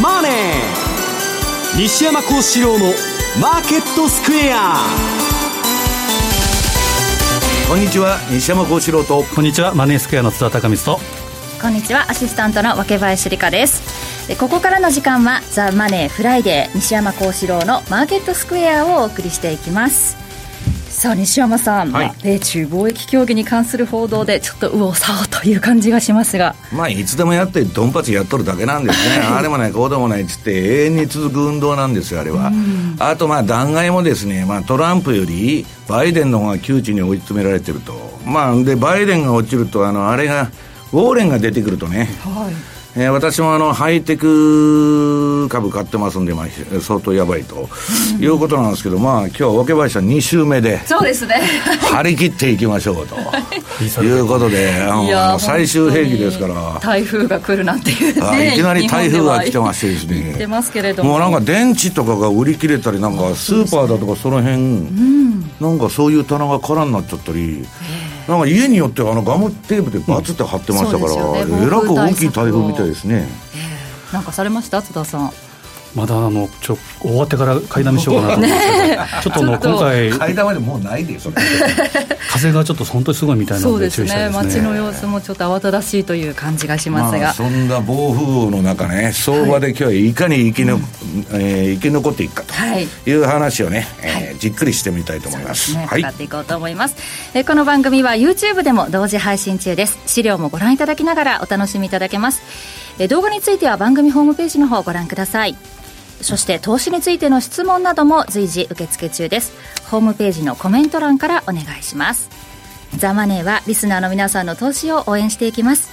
[0.00, 0.32] マネー」
[1.78, 4.88] 西山孝四郎の「マーケットスクエア」
[7.68, 8.18] こんにちは。
[8.30, 9.24] 西山孝四郎と。
[9.34, 9.74] こんにちは。
[9.74, 11.02] マネースクエアの津田隆光と。
[11.62, 12.10] こんにちは。
[12.10, 14.04] アシスタントの若林理香です。
[14.38, 20.16] ここからの時間はザ・マネーフライデー西山孝四郎のマーケットスクエアをお送りしていきます
[21.04, 26.54] さあ西山さん、はい、米中貿易協議に関する報道でちょっと右往左往という感じがしますが。
[26.72, 29.16] まあいつでもやってドンパチやっとるだけなんですね。
[29.28, 32.50] あれもないこうでもないっつって永遠に続く運動なんですよあれは。
[33.00, 37.92] あとまあ弾劾もですね、まあ、トランプよりバイデンの方が窮地に追い詰められてると。
[38.24, 40.48] まあでバイデンが落ちるとあのあれが
[40.94, 46.46] ウォーレンが出てくるとね、はいえー、私もあのハイテク株買ってますんで、まあ、
[46.80, 47.68] 相当やばいと
[48.20, 51.34] いうことなんですけど、まあ今日は桶林さん2週目で、そうですね。
[51.90, 53.16] 張り切っていきましょうと
[54.04, 54.20] い。
[54.20, 61.10] うことで、あの最終兵器ですから、台風が来るなんていう、ね、いきなり台風が来てましてですね、てますけれども。
[61.10, 67.66] もうなんか電池とかが売り切れたり、なんかスーパーだとかその辺、うん、なんかそういう棚が空になっちゃったり。
[68.28, 74.80] なんか家によってはあのガムテープでバツって貼ってましたから、えらく大きい台風みたいですね、えー、なんかされました？
[74.80, 75.32] 津田さん
[75.94, 78.56] まだあのちょ終わってから買いだめしようかなと思って、
[79.22, 80.10] ちょっとあの今回。
[80.10, 81.36] 買いだめでもうないでそれ。
[82.30, 84.30] 風がちょっと本当にすごいみたいなのでそうですね。
[84.30, 90.82] 街の様子もちょっと慌ただしいという感じがしますが、まあ、そんな暴風雨の中ね相場で今日はいかに生きの、はい、
[91.32, 92.54] えー、生き残っていくかと
[93.10, 93.14] い。
[93.14, 96.96] う話をね、はい、えー、じっくりしてみたいと思います、ね、はい、伺っていこうと思います、
[97.34, 99.98] えー、この番組は YouTube でも同時配信中です。
[100.06, 102.42] 資料もご覧いただきながらお楽しみいただけます、
[102.98, 105.56] えー、動画については番組ホームページの方をご覧ください
[106.24, 109.52] そして投資についての質問なども随時受付中です。
[109.90, 112.30] ホームページのコメント欄からお願いします。
[112.96, 115.90] ザ・マネーはリスナーの皆さんの投資を応援していきます。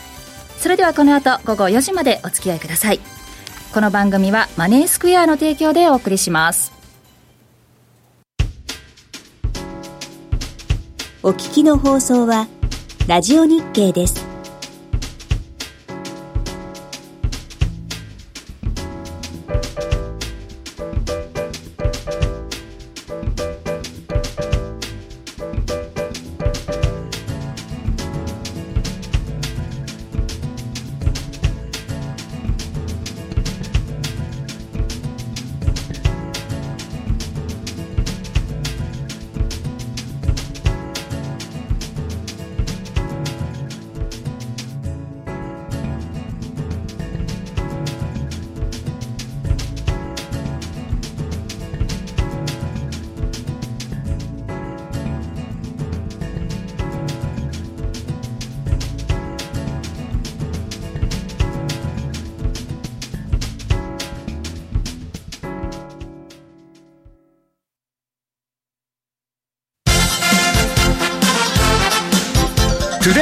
[0.58, 3.02] それではこの後午後4時までお付き合いください。
[3.74, 6.72] この番組はマネースクエアの提供でお送りします。
[11.24, 12.48] お聞きの放送は
[13.06, 14.31] ラジオ日経です。
[73.12, 73.18] ト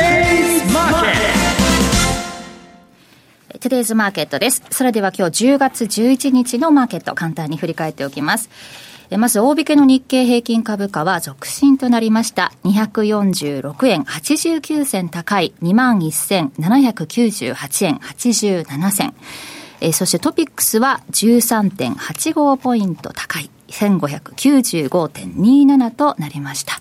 [3.67, 4.61] ゥデイズマーケットです。
[4.69, 8.51] それでは今日10月11日のマーケット簡単に振り返っておきます。
[9.17, 12.51] まず、大引けの日経平均株価は続伸となりました。
[12.65, 19.15] 246円89銭高い21,798円87銭。
[19.93, 26.79] そしてトピックスは13.85ポイント高い1595.27となりました。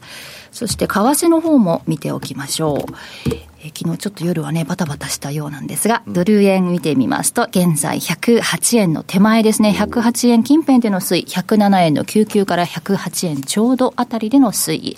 [0.58, 3.30] そして為替の方も見ておきましょう。
[3.62, 14.96] え昨日ちょっと夜はね、バタバタしたようなんですが、ドル円見てみますと、現在108円の手前ですね、108円近辺での推移、107円の99から108円ちょうどあたりでの推移。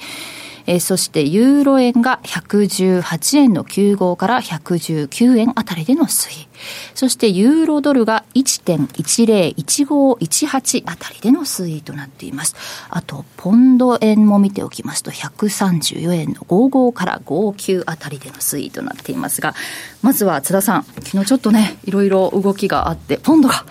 [0.70, 6.48] えー、そしてユーロ円が118円の95から119円あたりでの推移。
[6.94, 12.54] そしてユーロドルが1.101518あたりでの推移となっています。
[12.88, 19.56] あと、ポンド円も見ておきますと、134円の55から59あたりでの推移となっていますが、
[20.02, 23.66] まずは津田さん、昨日ちょっとね、いろいろ動きがあって、ポンドが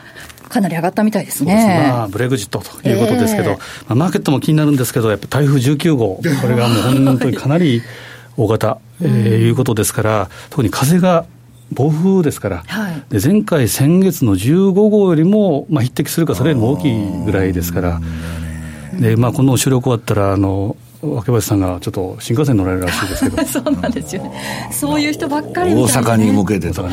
[0.50, 1.90] かなり上がったみたいですね。
[1.92, 7.82] まあ、ブレグジットということですけど、えー、まあ、マーケットも気になるんですけど、やっぱ台風19号、これがもう本当にかなり
[8.36, 11.26] 大型、えー、いうことですから、特に風が
[11.72, 18.02] 暴風ですから、はい、で前回、先月の15号よりも、まあ、匹敵するか、それよりも大きいぐらいですから、
[19.00, 23.46] でまあ、この収録終わったら、あの若林さんがちょっと新幹線乗られるらしいですけど。
[23.48, 24.70] そうなんですよね。
[24.72, 26.92] そういう人ばっかり、ね、大阪に向けてと、はい、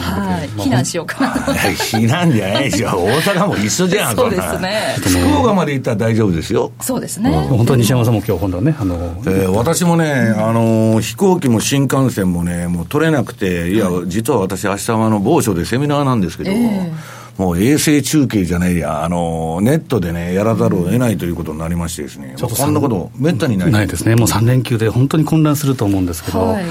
[0.61, 1.31] 避難しようかな
[1.75, 2.91] 避難じゃないですよ。
[2.91, 4.97] 大阪も一緒じゃんそうですね。
[5.01, 6.71] 福岡まで行ったら大丈夫ですよ。
[6.81, 8.95] そうですね、うん、本当は西山さんも今日今度はねあの、
[9.27, 23.71] えー、私もね、あの飛行機も新幹線もねもう取れなくていや、実は私明日はあの某所でセミナーなんですけど、えーもう衛星中継じゃないや、あの、ネットでね、やらざるを得ないということになりましてですね、ちょっとこんなこと、めったにない。
[23.71, 24.17] ないですね。
[24.17, 26.65] もう3連休で本当に混乱すると思うんですけど、はい。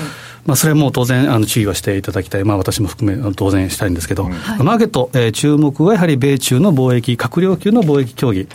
[0.45, 4.33] まあ、それはもう当然、あの注意はしていただきたい、まあ、私も含め、当然したいんですけど、はい、
[4.63, 8.47] マーケット、えー、注目はやはり米中の貿易、閣僚級の貿易協議、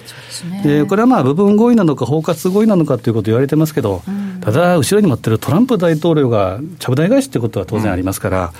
[0.62, 8.52] で、ね、これはまあ部分合意なのか、包括合意なのかということ言われてますけど、うん、ただ、後ろに待ってるトランプ大統領がちゃぶ台返しということは当然ありますから、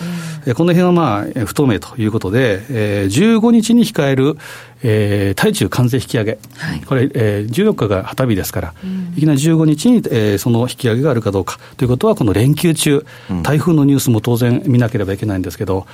[0.47, 4.37] うん、この辺はまあ不透明ということで、えー、15日に控える、
[4.83, 13.05] えー、対中関税引き上げ、はい、これ、えー、14日が旗日ですから、うん、いきなり15日に、えー、その引き上げがあるかどうかということは、この連休中、
[13.43, 15.87] 台風のニュースも当然見なければいけないんですけど、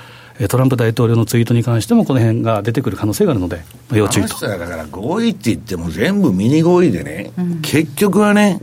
[0.49, 4.47] トランプ大統領のツイートに関しても、この辺が出てくる可能性があるので、要注意と。
[4.47, 8.61] だから合意って言っても、全部ミニ合意でね、うん、結局はね、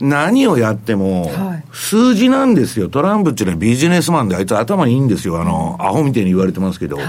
[0.00, 1.30] 何をやっても、
[1.72, 6.96] 数字なんですよ、トランプっていうのはビジネスマンで、あいつ頭いいんですよ、あの、アホみたいに言われてますけど。
[6.96, 7.06] はい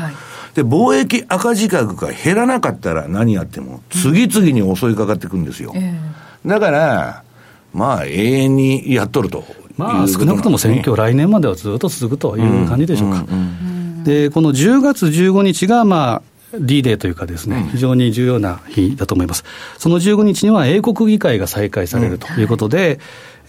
[0.55, 5.73] で、貿易赤字額が減らなかったら何やっても、次々に襲いかかってくるんですよ。
[6.45, 7.23] だから、
[7.73, 9.43] まあ、永遠にやっとると。
[9.75, 13.25] まあ、少なくとも選挙、来年まではずっと続くという感じでしょうか。
[14.05, 19.43] で、この10月15日が、まあ、D デーというかですね、非常に重要な日だと思います。
[19.77, 22.99] その15日には英国議会が再開されるということで、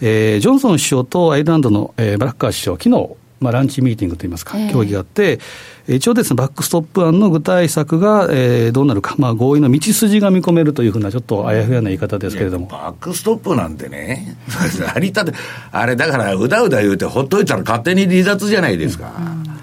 [0.01, 5.39] うん、えー、ジョンソン首相とアイルランドの、えー、バラッカー首相、昨日、まあ、ランチミーティングといいますか、協議があって、
[5.87, 12.67] 一応ですね、バックストップ案の具体策が、えー、どうなるか、まあ、合意の道筋が見込めるというふうな、ちょっとあやふやな言い方ですけれども。
[12.67, 14.37] バックストップなんてね、
[14.93, 15.33] ありたて、
[15.71, 19.13] あれだから、うだうだ言うて、ほっといたら勝手に離脱じゃないですか。
[19.19, 19.56] うん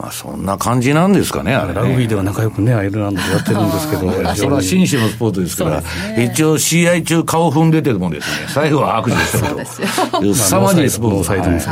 [0.00, 5.82] まあ、そんな感じなんですかね、あれ、ね、ラグビーでは仲良くね、アイルランドでやってるんですけど、 それは紳士のスポーツですから、
[6.16, 9.54] ね、一応、試合中、顔踏んでてるもんですね、最後は悪事したけ
[10.24, 11.68] ど、すさまじいスポーツされてます。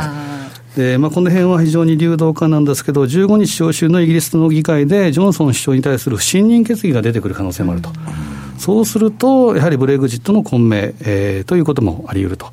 [0.77, 7.89] でまあ、この辺は非常に流動化なんですけど、15日召集のイギリスの議会で、ジョンソン首相に対する不信任決議が出てくる可能性もあると、
[8.59, 12.51] そうすると、やはりブレグジットの混迷、えー、ということもあり得ると。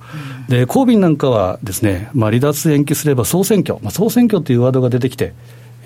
[0.48, 5.34] で、コービンなんかはですね、まあ、離脱延期すれば総選挙、まあ、総選挙というワードが出てきて、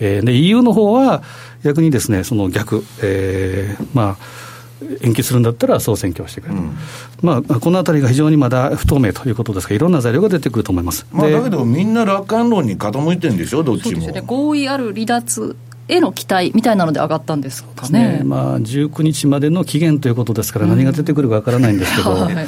[0.01, 1.23] えー、で EU の方は
[1.63, 4.41] 逆にですねその逆、えー、まあ
[5.03, 6.77] 延期するんだったら総選挙をしてくれる、うん、
[7.23, 14.07] まあ、このあたりが非常にまだ不透明ということですが、いろんな材料が出てくると思います、まあ、だけど、みんな楽観論に傾いてるんでしょ、どっちも。
[14.07, 15.57] ね、合意ある離脱
[15.89, 18.19] への期待みたいなので上がったんですかね。
[18.19, 18.23] ね。
[18.25, 22.15] まあ、19日までの期限ということですから、何が出てくるかわからないんですけど。
[22.15, 22.47] うんはい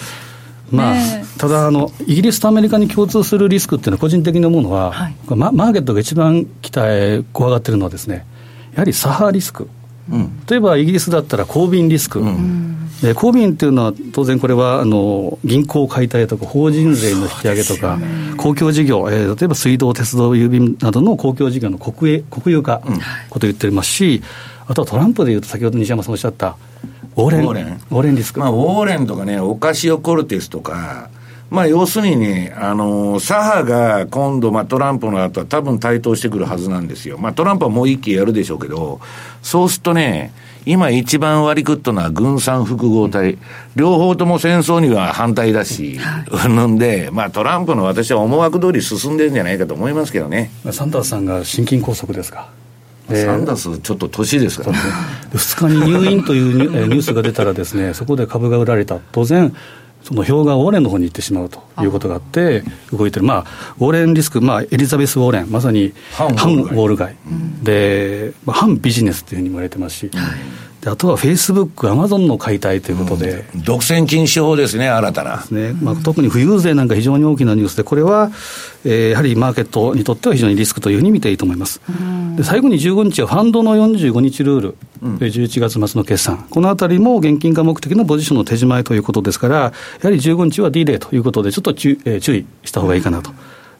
[0.72, 0.94] まあ、
[1.38, 8.24] ただあの、イギリスとアメリカに共通するリスクっていうのは、個人的に思うのは、はい、ママーケットが一番期待、怖がってるのはですね、
[8.72, 9.68] やはり左派リスク、
[10.10, 17.98] うん、例えばイギリスだったら公便リスク、うん、で公便っていうのは、当然これはあの銀行解体とか、法人税の引き上げとか、
[18.36, 22.94] 公共事業、えー、例えば水道、鉄道、郵便などの公共事業の国営国有化、うん、
[23.28, 24.22] こと言ってますし、
[24.66, 26.56] あとはトランプでいうと、先ほど西山さんおっしゃった、
[27.16, 28.40] ウォーレン、ウォーレンウォーレンリスク。
[28.40, 31.10] まあ、ウォーレンとかね、オカシオ・コルテスとか、
[31.50, 37.18] まあ、要するにね、あの、左派が今度、まあ、トランプの後は多分台頭してくるはずなんですよ。
[37.18, 39.00] まあ、トランプはもう一期やるでしょうけど、
[39.42, 40.32] そうするとね、
[40.64, 43.36] 今一番割り食ったのは軍産複合体。
[43.74, 45.98] 両方とも戦争には反対だし、
[46.48, 50.52] うんで、まあトランプの私は思惑通り進んでるんじゃないかと思いますけどね。
[50.70, 52.48] サンダースさんが心筋梗塞ですか？
[53.08, 54.78] サンダース、ちょっと年ですからね。
[55.32, 58.98] 2日に入院というニュースが出たらですね、そこで株が売られた。
[59.12, 59.54] 当然、
[60.02, 67.14] その票がウォーレンの方に行ってしまうということがあって、動いてる、まあ、ウォーレンリスク、まあ、エリザベス・ウォーレン、まさに反ウォール街、
[67.62, 70.18] で、まあ、反ビジネスというふうに言われてますし、で
[70.84, 75.36] あとはフェイスブック、アマゾンの解体ということで、うん、独占禁止法ですね、新たな。
[75.36, 75.74] ですね。
[75.80, 78.32] まあ、特に富裕税なんか非常に大きなニュースで、これは、
[78.84, 81.80] えー、やはりマーケットにとっては非常にリスクというふうに見ていいと思います。
[82.36, 89.72] で最後に15日はファンドの45日ルール、うん、11月末の決算、このあたりも現金化目的のポジションの手締まいということですから、や
[90.02, 93.30] はり15日は D デーということで、ちょっと注,、えー、注意した方がいいかなと。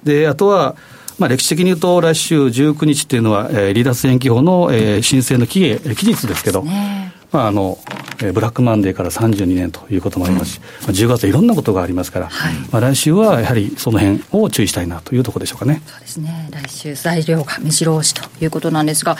[0.04, 0.76] であとは
[1.19, 7.78] まあ、歴史的に言うと、来週19日っていうのは、えー、離脱延期法の、えー、申請の期限、期日ですけど、ね、まああの
[8.23, 15.83] えー、ブラックマンデーから32年ということもありますし、うん、まあ、10月いろんなことがありますから、はい、まあ、来週はやはりその辺を注意したいなというところでしょうかね。
[15.87, 16.49] そうですね。
[16.50, 19.16] 来週材料が目白押しということなんですが、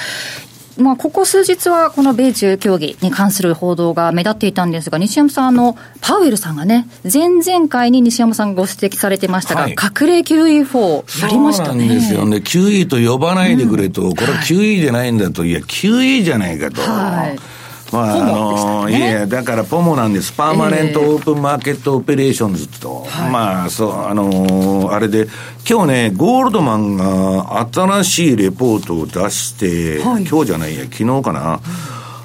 [0.78, 11.68] まあ、ここ数日はこの米中協議に関する報道が目立っていたんですが、西山さん、あのパウエルさんがね、前々回に西山さんがご指摘されてましたが、はい、隠れ QE4、やりましたね。
[11.68, 16.80] そうなんですよね、QE と呼ばないでくれと、うん、これは QE じゃないんだと、いや、QE じゃないかと。
[16.80, 17.51] はい
[17.92, 20.32] まあ、あのー、いやだからポモなんです。
[20.32, 23.04] パーマネントオープンマーケットオペレーションズと。
[23.06, 25.28] えー、まあ、そう、あのー、あれで、
[25.68, 31.61] 今日ね、ゴールドマンが新しいレポートを出して、はい、今日じゃないや、昨日かな。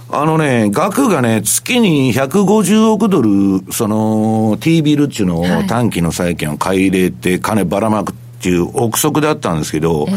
[0.09, 10.07] あのね、額がね、月に150億ドル、その、T ビルっちゅうのを短期の債券を買い入れて、金ばらまくっていう憶測だったんですけど、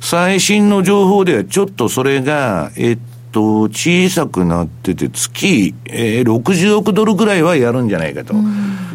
[0.00, 3.17] 最新の情報ではちょっとそれが、えっと、
[3.64, 8.34] 小さくなってて、月、えー、60億ドルぐらいはやるんじゃないかと。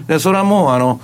[0.08, 1.00] で、それはもう、あの、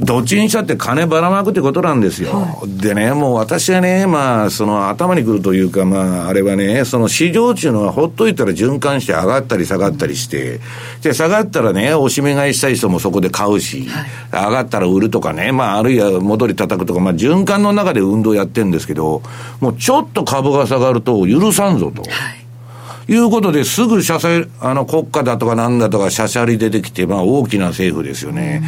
[0.00, 2.30] どっちにしたって金ばらまくってことなんですよ。
[2.32, 10.58] はい、でね、もう私はね、まあ、その頭にくるというか、まあ、あれはね、その市場っていうのはほっといたら循環して上がったり下がったりして、
[11.02, 19.22] で、下がったらね、おしめ買いしたい人もそこで買うし、はい、上がったら売るとかね、まあ、あるいは戻り叩くとか、まあ、循環の中で運動やってるんですけど、
[19.60, 22.02] もうちょっと株が下がると許さんぞと。
[22.02, 22.43] はい
[23.08, 28.62] いうことですぐ社債、あの国家だとかなんだとか、しゃしゃり出てきて、まあ大きな政府ですよね。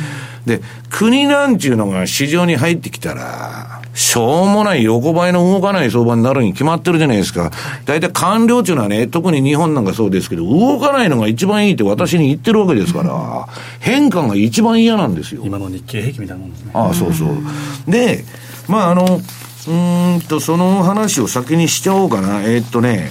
[0.46, 7.50] で、国なんちゅうのが市場に入ってきたら、しょうもない横ばいの動かない相場になるに決まってるじゃないですか。
[7.86, 13.48] 大体官僚っていうのはね、特に日本なんかそうですけど、動かないのが一番いいって私に言ってるわけですから、
[13.80, 15.42] 変化が一番嫌なんですよ。
[15.44, 16.70] 今の日経平均みたいなもんですね。
[16.74, 17.90] ああ、そうそう。
[17.90, 18.22] で、
[18.68, 19.20] まああの、
[19.68, 22.42] うんと、その話を先にしちゃおうかな。
[22.42, 23.10] えー、っとね、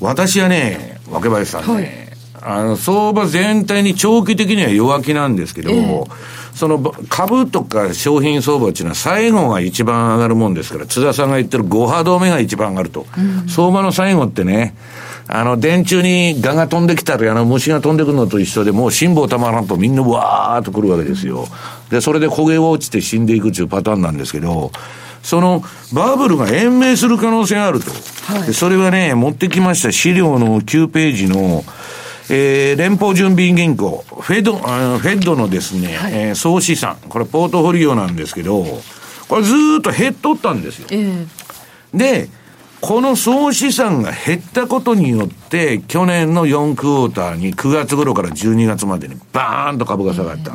[0.00, 1.74] 私はね、若林さんね、
[2.42, 6.06] はい、あの、相場全体に長期的には弱気なんですけど、えー、
[6.54, 6.78] その
[7.08, 13.06] 株とか商品相場っていうのは最後が一番上がるもんですから、津田さんが言ってる5波動目が一番上がると。
[13.16, 14.74] うん、相場の最後ってね、
[15.32, 21.46] あの、電柱にガが飛んできたり、あの、虫が飛んでくるのと一緒で、もう辛抱たまらんとみんなわーっと来るわけですよ。
[21.90, 24.72] で、それで焦げ落ちて死んでいくっていうパターンなんですけど、
[25.22, 25.62] その
[25.92, 27.90] バブルが延命する可能性があると。
[28.32, 29.92] はい、それはね、持ってきました。
[29.92, 31.64] 資料の9ページの、
[32.30, 38.64] えー、連邦準備銀行、フェッド、あフェッドのですね、はい、えー、総資産、これポートフォリオなんですけど、
[39.28, 40.88] これずっと減っとったんですよ。
[40.90, 41.26] えー、
[41.92, 42.28] で、
[42.80, 50.52] この総資産が減ったことによって、去年の4クォーターに9月頃から12月までにバーンと株が下がった。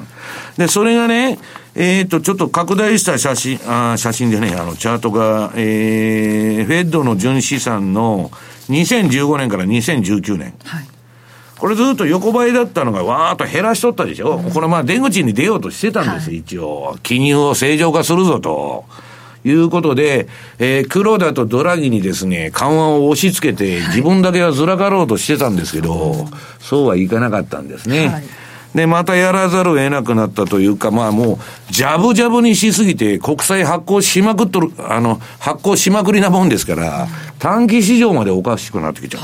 [0.58, 1.38] で、それがね、
[1.76, 8.32] えっ、ー、と、ちょっと拡大した写真、あ写真でね、あの、チャートが、えー、フェッドの純資産の
[8.70, 10.54] 2015年から2019年。
[10.64, 10.88] はい。
[11.58, 16.98] これずっと横ばいだったのがわーっと減らしとったでしょ、うん、これまあ出口に出ようとしてたんです、はい、一応。
[17.04, 18.86] 金融を正常化するぞと。
[19.44, 20.28] いうことで、
[20.58, 26.28] えー、黒田とドラギにですね、緩和を押し付けて、自分だけはずらかろうとしてたんですけど、はい、
[26.60, 28.08] そうはいかなかったんですね。
[28.08, 28.24] はい
[28.76, 31.40] で、またやらざるを得なくなったというか、まあも
[31.70, 37.08] う、ジャブジャブにしすぎて、国債発行しまくっとる、あの、発行しまくりなもんですから、
[37.40, 39.24] 短期市場までおかしくなってきちゃっ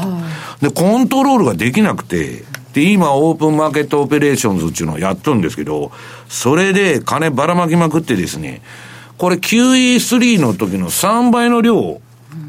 [0.60, 0.70] た。
[0.70, 5.91] で、コントロールができなくて、で、今、オープンマーケットオペレーションズっていうのをやっとるんですけど、
[6.29, 8.62] それで金ばらまきまくってですね、
[9.17, 12.00] これ QE3 の時の3倍の量、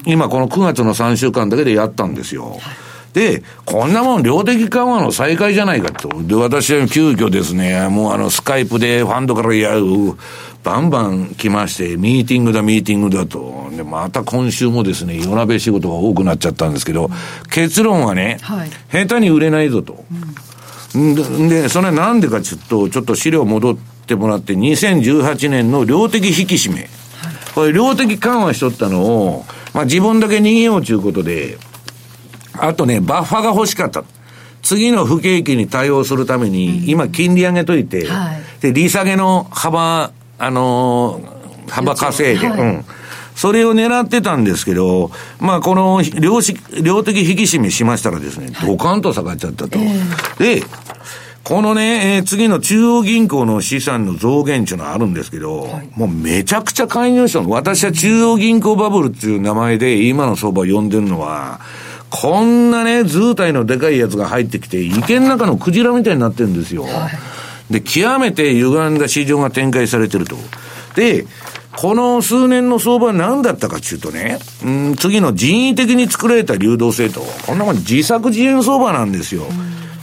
[0.06, 2.58] 今この9月の3週間だけでやったんですよ。
[3.12, 6.22] で、こんなもん量的緩和の再開じゃないかと。
[6.22, 9.84] で、私は急遽ですね、もうあの、スカイプでファンドからやる、
[10.64, 13.68] バンバン来まして、ミーティングだ、ミーティングだと。
[13.76, 17.10] で、また今週もですね、夜鍋仕事が多くなっちゃったんですけど、
[17.50, 20.04] 結論はね、はい、下手に売れないぞと。
[20.94, 23.76] うん、で、それはなんでかちょっと、ちょっと資料戻っ
[24.06, 26.88] てもらって、2018年の量的引き締め。
[27.54, 31.58] これ量的緩和しとったのを、まあ自分だけ逃げようということで、
[32.58, 34.04] あとね、バッファが欲しかった。
[34.62, 42.84] 次の不景気に対応するために、今金利上げといて、はい、で、利下げの幅、あのー、幅稼いで、はい、うん。
[43.34, 46.38] それを狙ってたんですけど、まあ、この量
[46.82, 49.78] 量的引き締めしましたらですね、ドカンと下がっちゃったと。
[50.38, 50.62] で、
[51.42, 57.50] このね、えー、次の中央銀行の資産の増減っていうのはあるんですけど、はい、もうめちゃくちゃ介入したの。
[57.50, 61.60] 私は中央銀行バブルっていう名前で今の相場を呼んでるのは、
[62.12, 66.82] こんなね、図体のでかいやつが入ってきて、池の中のクジラみたいになってるんですよ。
[66.82, 67.08] は
[67.70, 70.36] い、で、極めて歪んだ市場が展開されてると。
[70.94, 71.24] で、
[71.74, 79.44] この数年の相場は何だったかっていうとね、うん、次の人為的に作られた流動性と、こんなもん自作自演相場なんですよ。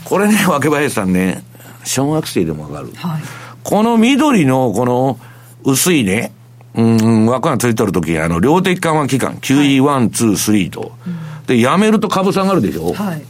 [0.04, 1.44] これね、若林さんね、
[1.84, 2.90] 小学生でもわかる。
[2.96, 3.22] はい、
[3.62, 5.20] この緑のこの
[5.62, 6.32] 薄いね、
[6.74, 10.90] うん、枠がついてるとき、あの、量的緩和期間、QE1、2、3と。
[11.06, 12.92] うんで、やめると株下がるでしょ？
[12.92, 13.22] はい。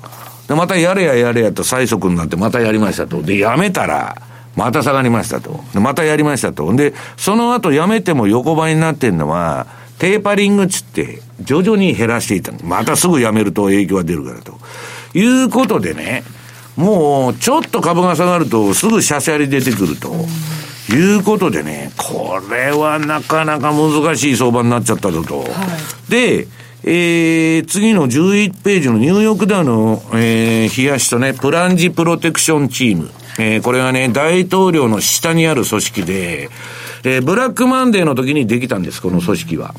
[0.47, 3.23] で、またやれややれやと最速になってまたやりましたと。
[3.23, 4.21] で、やめたら、
[4.57, 5.65] また下がりましたと。
[5.73, 6.71] で、またやりましたと。
[6.75, 9.67] で、その後やめても横ばいになってんのは、
[9.99, 14.59] テーパリングつって、徐々に減らしていったまたすぐやめると影響が出るからと。
[15.15, 16.25] いうことでね、
[16.77, 20.15] もう、ちょっと株が下がると、すぐシャシャリ出てくると。
[20.93, 25.39] いうことでね、これはなかなか難しい相場になっちゃったぞと。
[25.39, 26.49] はい、で、
[26.83, 33.11] えー、次の11ページのニューヨークダウの、えー、冷やしとね、プランジプロテクションチーム。
[33.39, 36.49] えー、これはね、大統領の下にある組織で、
[37.05, 39.75] えー、ブラックマンデーの時にできたんです、この組織は。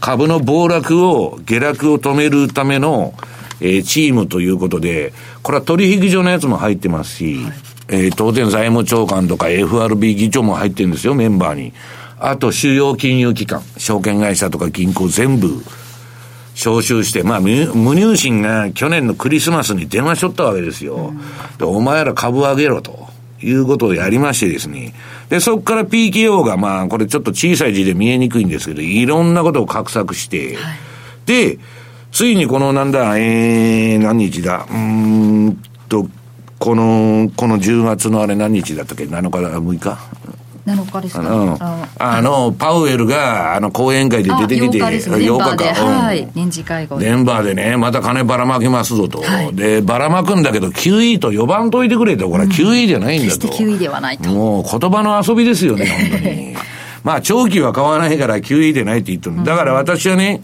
[0.00, 3.14] 株の暴落を、下落を止めるための、
[3.60, 7.52] えー、チームということで、これは取引所のやつも入ってますし、はい、
[7.88, 11.72] えー、当然財務長官とか FRB 議長も入ってるんですよ、メンバーに。
[12.18, 15.62] あと、主要金融機関、証券会社とか銀行全部、
[16.54, 21.12] 招集して、まあ、無入信が去年のクリスマスに電話しとったわけですよ。
[21.58, 23.10] で、お前ら株上げろと。
[23.42, 24.92] いうことをやりましてですね。
[25.28, 30.76] で、そこから PKO が、まあ、これちょっと小さい字で見えにくいんですけど、いろんなことを画策して、はい、
[31.26, 31.58] で、
[32.12, 36.08] ついにこのなんだ、えー、何日だ、うんと、
[36.58, 39.98] この、この10月のあれ何日だったっけ ?7 日、6日？
[40.66, 41.56] 7日ですか、ね、
[41.98, 45.84] あの、パウエルが、あの、講演会で出てきて、8日,、ね、8日か。
[45.84, 49.22] はい、年次会合デンバーでね、また金ばらまきますぞと。
[49.22, 52.28] はい、で、ばらまくんだけど、QE と呼ばんといてくれと。
[52.28, 53.48] これは QE じゃないんだと。
[53.48, 54.28] 決して QE ではないと。
[54.28, 56.56] もう、言葉の遊びですよね、本当に。
[57.02, 59.42] まあ、長期は買わないから QE でないって言ってる。
[59.44, 60.42] だから私はね、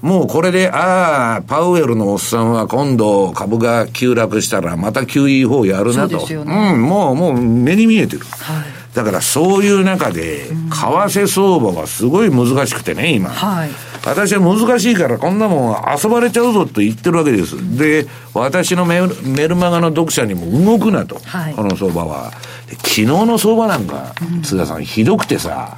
[0.00, 6.18] もうこれで、ああ、パウエルのおっさんは今度株が急落したらまた QE4 やるなと。
[6.18, 8.22] うね、うん、もう、もう目に見えてる。
[8.24, 13.30] はいだからそういう中で、為替相場がすごい難しくてね、今。
[13.30, 13.70] はい。
[14.04, 17.56] 私は難しいからこんなもん遊ばれちゃうぞと言ってるわけです。
[17.78, 21.20] で、私のメルメルマガの読者にも動くなと。
[21.24, 22.32] はい、この相場は。
[22.78, 25.76] 昨日の相場なんか、津田さんひどくてさ、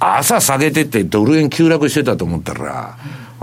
[0.00, 2.96] 朝下げてってドル円急落してたと思ったら、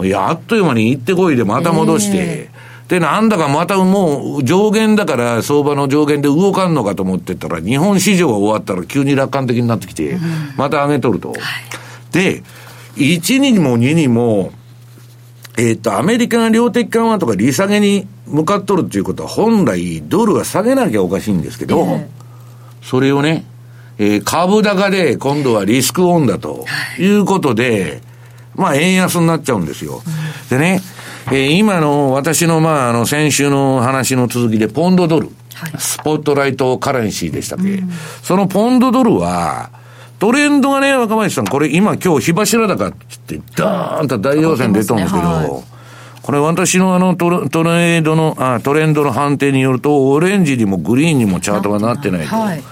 [0.04, 2.58] やっという間に行ってこいでまた戻して、えー
[2.88, 10.18] で、なんだかまたもう上限だから相場の上限で動かんのかと思ってたら、日本市場が終わったら急に楽観的になってきて、
[10.56, 11.34] また上げとると。
[12.12, 12.44] で、
[12.96, 14.52] 1にも2にも、
[15.58, 22.00] えっ、と、アメリカが量的緩和とか利下げに向かっとるっていうことは、本来ドルは下げなきゃおかしいんですけど、
[22.82, 23.44] それをね、
[23.98, 26.66] えー、株高で今度はリスクオンだと
[27.00, 27.06] い。
[27.08, 28.02] うことで、
[28.56, 30.02] まあ円安になっちゃうんですよ。
[30.50, 30.82] でね、
[31.30, 35.30] えー、今の私の、まあ、あの、先週の話の続きで、ポンドドル。
[35.56, 37.90] はい、スポットライトカレンシーでしたっけ、うん、
[38.22, 39.72] そのポンドドルは、
[40.20, 52.36] トレンドがね、若林さん、これ今今日火柱高ってって、ダーンと大陽線出たんですけど、ねはい、これ私のあのトレトレードのあ、トレンドの判定によると、オレンジにもグリーンにもチャートがなってないと。
[52.36, 52.64] はい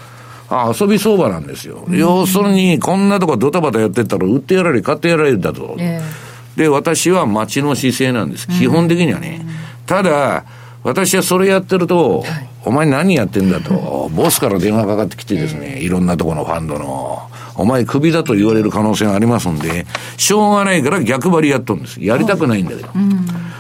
[0.48, 1.86] あ遊び相場なんですよ。
[1.88, 5.76] うん、要するに、こんなとこドタバタやってったら、売ってやられ、買ってやられるだと。
[5.80, 8.48] えーで、私は待ちの姿勢なんです。
[8.48, 9.46] 基本的にはね。
[9.86, 10.46] ただ、
[10.84, 19.86] 私はそれやってると、はい、お前何やってんだと、ボスから電話かかってきてですね、いろんなところのファンドの、お前クビだと言われる可能性がありますんで、
[20.18, 22.04] しょうがないから逆張りやっとるんです。
[22.04, 22.90] やりたくないんだけど。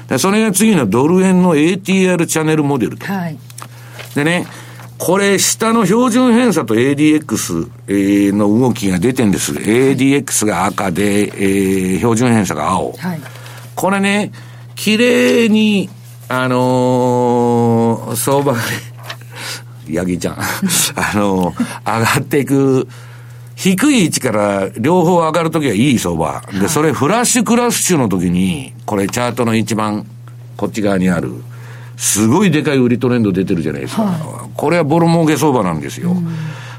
[0.09, 3.05] でそれが次のドル円の ATR チャンネルモデルと。
[3.05, 3.37] はい、
[4.13, 4.45] でね、
[4.97, 9.53] これ、下の標準偏差と ADX の動きが出てんです。
[9.53, 12.93] ADX が赤で、えー、標準偏差が青。
[12.93, 13.21] はい、
[13.75, 14.31] これね、
[14.75, 15.89] 綺麗に、
[16.29, 18.65] あのー、相場がね、
[19.89, 20.45] ヤギちゃん、 あ
[21.15, 22.87] のー、上がっていく、
[23.55, 26.41] 低い位置から両方上がるときはいい相場。
[26.59, 30.05] で、それフラッシュクラッシュのときに、これチャートの一番
[30.57, 31.33] こっち側にある、
[31.97, 34.03] すごいでかい売りトレンド出てるじゃないですか。
[34.03, 36.11] はい、これはボロ儲け相場なんですよ。
[36.11, 36.27] うん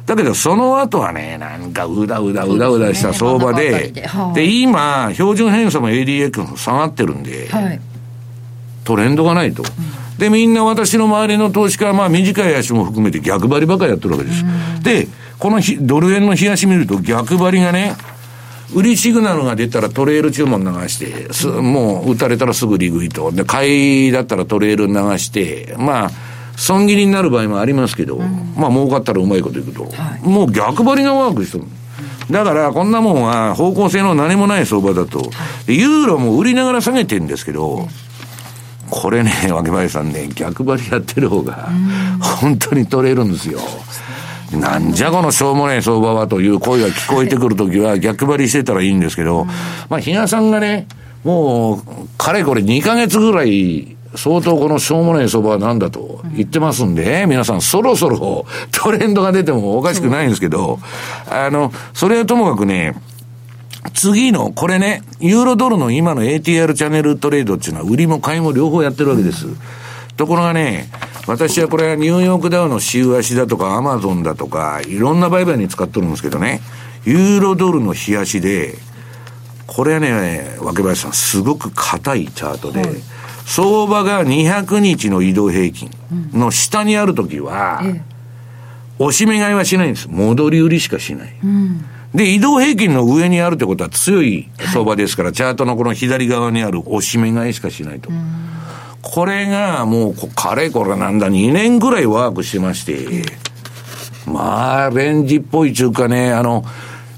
[0.07, 7.81] だけど、その後はね、なんかうだうだうだうだした相場で、で、はい、今、標準偏差も ADX も下がってるんで、はい、
[8.85, 9.65] トレンドがないと。
[9.65, 14.45] うん、で、みんな私の周りの投資家は、まあ短い足も含めて逆張りばかりやってるわけです。
[14.45, 15.09] うん、で、
[15.41, 17.97] このドル円の冷やし見ると逆張りがね、
[18.75, 23.33] 売りシグナルが出たらトレール注文流して、すもう打たれたらすぐ利食いと。
[23.33, 26.11] で、買いだったらトレール流して、まあ、
[26.57, 31.64] 損切りになる場合もありますけど、うん、まあ儲かったらうまいこといくと、はい、もう逆張りがワークしてる。
[32.31, 35.31] だから、こんなもんは方向性の何もない相場だと。
[35.69, 37.87] ユーロも売りながら下げてるんですけど、
[38.90, 41.69] これね、脇林さんね、逆張りやってる方が、
[42.40, 43.61] 本当に取れるんですよ。
[44.53, 49.45] なんじゃこのしょうもない相場はという声が聞こえてくるときは逆張りしてたらいいんですけど、
[49.88, 50.87] まあ、比嘉さんがね、
[51.25, 51.83] もう、
[52.16, 60.79] かれこれ2ヶ月ぐらい、相当このしょうもない相場は何だと言ってますんで、皆さんそろそろトレンドが出てもおかしくないんですけど、
[61.31, 62.94] あの、それはともかくね、
[63.94, 69.46] 次の、これね、ユーロドルの今の ATR チャンネルトレードっていうのは売りも買いも両方やってるわけです。
[70.16, 70.88] ところがね、
[71.26, 76.61] 私はこれはニューヨークダウの週足だとかアマゾンだとか、いろんな売買に使ってるんですけどね、
[77.05, 78.76] ユーロドルの日足で、
[79.66, 82.90] これはね、若林さん、すごく硬いチャートで、はい、
[83.47, 85.89] 相場が200日の移動平均
[86.33, 88.05] の下にあるときは、うん、
[88.99, 90.09] 押し目買いはしないんです。
[90.11, 91.35] 戻り売りしかしない。
[91.45, 91.85] うん。
[92.13, 98.11] で、移動平均の上にあるってことは強い相場ですから、はい、チャートのこの左側にある押し目買いしかしないと。
[99.01, 103.23] これがもう、かれこれなんだ、2年ぐらいワークしてまして、
[104.27, 106.65] まあ、レンジっぽい中かね、あの、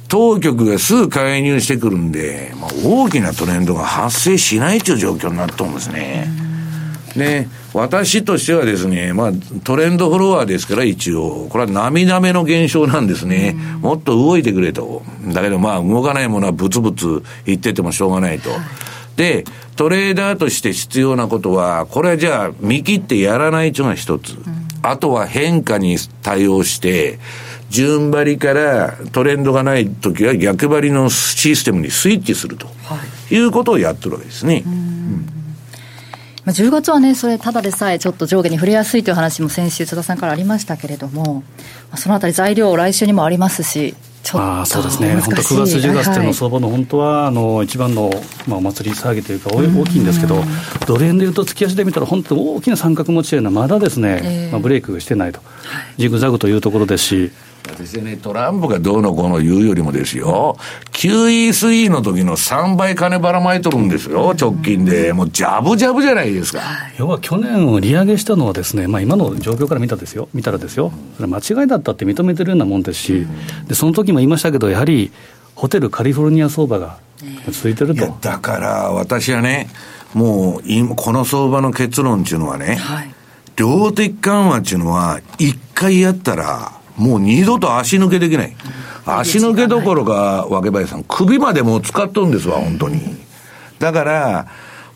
[0.09, 6.29] 当局がすぐ介入してくるんで、まあ、大きなトレンドが発生しないという状況になっとるんですね。
[7.15, 9.33] で、私としてはですね、まあ、
[9.65, 13.55] トレンドフォロアですから一応、これは涙目の現象なんですね。
[13.81, 15.03] もっと動いてくれと。
[15.33, 18.51] だけどまあ、動かないものはブツブツ言っててもしょうがないと。
[19.17, 19.45] で、
[19.77, 24.37] トレーダーとして必要なことは、これはじゃあ見切ってやらないというのが一つ。
[24.83, 27.19] あとは変化に対応して、
[27.71, 32.99] 順張りからトレンドがないときは逆張りのシステムにスイッチすると、は
[33.31, 34.65] い、いうことをやってるわけですね。
[36.45, 41.43] まあ、10月はね、それ、ただでさえちょっと上下に触れやすいという話も先週、津田さんからありましたけれども、ま
[41.93, 43.95] あ、そのあたり、材料、来週にもありますし、
[44.33, 48.11] あそうですね、本当、9月、10月というの相場の本当は、あの一番の、
[48.47, 50.43] まあ、お祭り騒ぎというか、大きいんですけど、
[50.87, 55.41] ドル円でいうと、月足で見たら、本当に大きな三角持ちというのは、まだですね、えー、まあ、ブレイクしてないと、
[55.99, 57.31] ジグザグというところですし。
[57.67, 60.57] 私ね、トランプがどうのこうの言うよりもですよ、
[60.93, 65.13] QE3 の時の3倍金ばらまいとるんですよ、直近で。
[65.13, 66.61] もうジャブジャブじゃないですか。
[66.99, 73.27] 要は去年利上げしたのはですね、まあ今の状況から見たですよ、見たらですよ、それ間違いだったって認めてるようなもんですし、
[73.67, 75.13] で、その時も言いましたけど、やはり
[75.55, 76.99] ホテルカリフォルニア相場が
[77.51, 78.17] 続いてると。
[78.21, 79.69] だから私はね、
[80.15, 83.11] もうこの相場の結論っていうのはね、はい、
[83.57, 88.57] 量的緩和っていうのは、一回やったら、もう二度と足抜けできない。
[89.07, 93.01] 足抜けどころか、若林さん、首までもう使っとるんですわ、本当に。
[93.79, 94.47] だから、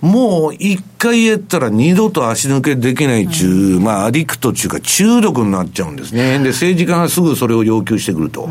[0.02, 6.40] もう一回やったら二度と足抜けできないちゅう、まあアディクトちゅうか中毒になっちゃうんですね。
[6.40, 8.48] で、政治家がすぐそれを要求してくると。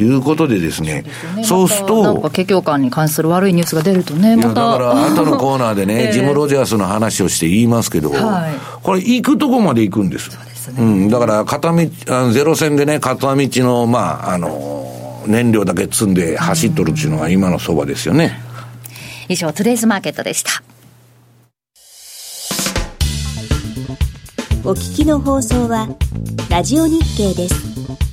[0.00, 1.04] いうことでですね、
[1.44, 8.10] そうすると、なんか景況感に関する悪いニュースが出るとね、まただから後のコーナーでね、 ジム・ロジャースの話をして言いますけど、
[8.82, 10.30] これ、行くとこまで行くんです。
[10.70, 10.82] ですね。
[10.82, 18.40] うん、だから片道、あのゼロ線でね、片道の、まあ、あの、燃料だけ積んで走っとるっていうのが今の相場ですよね。
[19.28, 20.62] 以上、トゥデイズマーケットでした。
[24.64, 25.88] お聞きの放送は、
[26.48, 28.11] ラジオ日経です。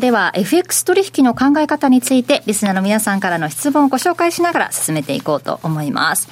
[0.00, 6.28] では FX 取引の考え方についてリスナーの皆さんからの質問をご紹介しながら進めていこうと思います。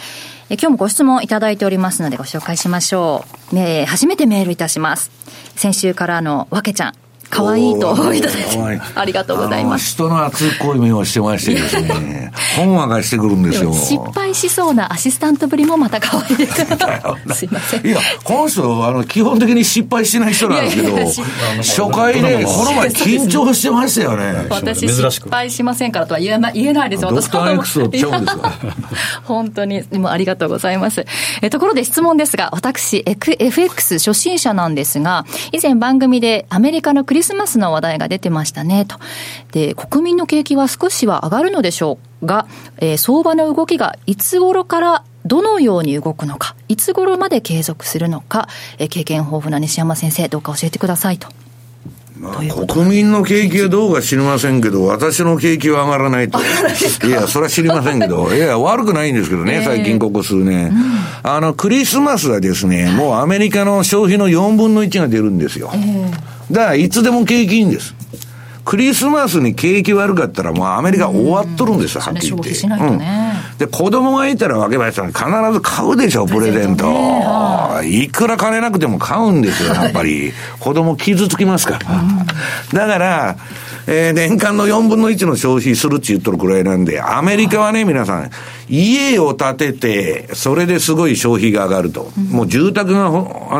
[0.51, 3.57] え今日もご質問いただいておりますのでご紹介しましょう。
[3.59, 5.11] えー、初めてメールいたします。
[5.57, 7.04] 先週からのわけちゃん。
[7.35, 9.95] 可愛いといただいて、ありがとうございます。
[9.95, 13.73] 人の熱い恋目をしてましてですね、本話がしてくるんですよ。
[13.73, 16.55] 失敗しそうなアシスタントぶりもまた可愛いです。
[17.35, 17.87] すいません。
[17.87, 20.97] いや、この人、あの、基本的に失敗しない人なんですけど、
[21.57, 24.47] 初回で、この前緊張してましたよね。
[24.49, 27.29] 私、失敗しませんからとは言えない言えないですよ、私。
[29.25, 31.05] 本当に、もありがとうございます。
[31.43, 38.99] えところで質問ですが、私、FX 初心者なんですが、以前番組でアメリカのクリスマスの話題が出てましたね、と。
[39.53, 42.47] で、国民の景気は少しは上がるのでしょうが、
[42.79, 51.29] えー、相場の動きがいつ頃からどのように動くのか、いつ頃まで継続するのか、え経験豊富な西山先生、どうか教えてくださいと。
[52.17, 56.39] まあ、国民の景気はどうか知りませんけど、私の景気は上がらないと。
[57.07, 60.69] いや、それは知りませんけど、 いや、悪くないんですけどね、最近ここ数年。
[60.69, 60.75] うん、
[61.25, 65.73] あの、クリスマスはですね、もうアメリカの消費の4分の1が出るんですよ。
[66.53, 67.95] だから、いつでも景気いいんです。
[68.65, 72.51] クリスマスに景気悪かったら、もうアメリカ終わっとるんですよ、はっきり言って。
[72.51, 72.99] うん、
[73.59, 76.91] で、子供がいたら、わけばやさん、必ず買うでしょ、プレゼント。
[77.85, 80.33] いくら金なくても買うんですよ、やっぱり。
[80.61, 81.79] 子供傷つきますか
[82.73, 82.87] ら。
[82.87, 83.37] だから、
[83.87, 88.31] えー、年間の4分の1の消費するって言っとるくらいなんで、アメリカはね、皆さん、
[88.71, 92.11] 家を建てて、それですごい消費が上がると。
[92.31, 93.11] もう住宅が、あ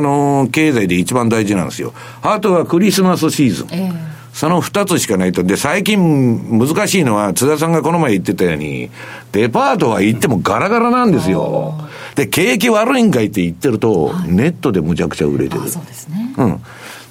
[0.01, 1.93] のー、経済で一番大事なんですよ。
[2.23, 3.67] あとはクリスマスシーズン。
[3.71, 5.45] えーその二つしかないと。
[5.45, 8.91] で、最近難しいのは、津田さんがこの前言ってたように、
[9.31, 11.75] デパートは行ってもガラガラなんですよ。
[12.17, 15.69] で、景気悪いんかいって言ってると、はい、ネットでむちゃくちゃ売れてる。
[15.69, 16.35] そうですね。
[16.37, 16.61] うん。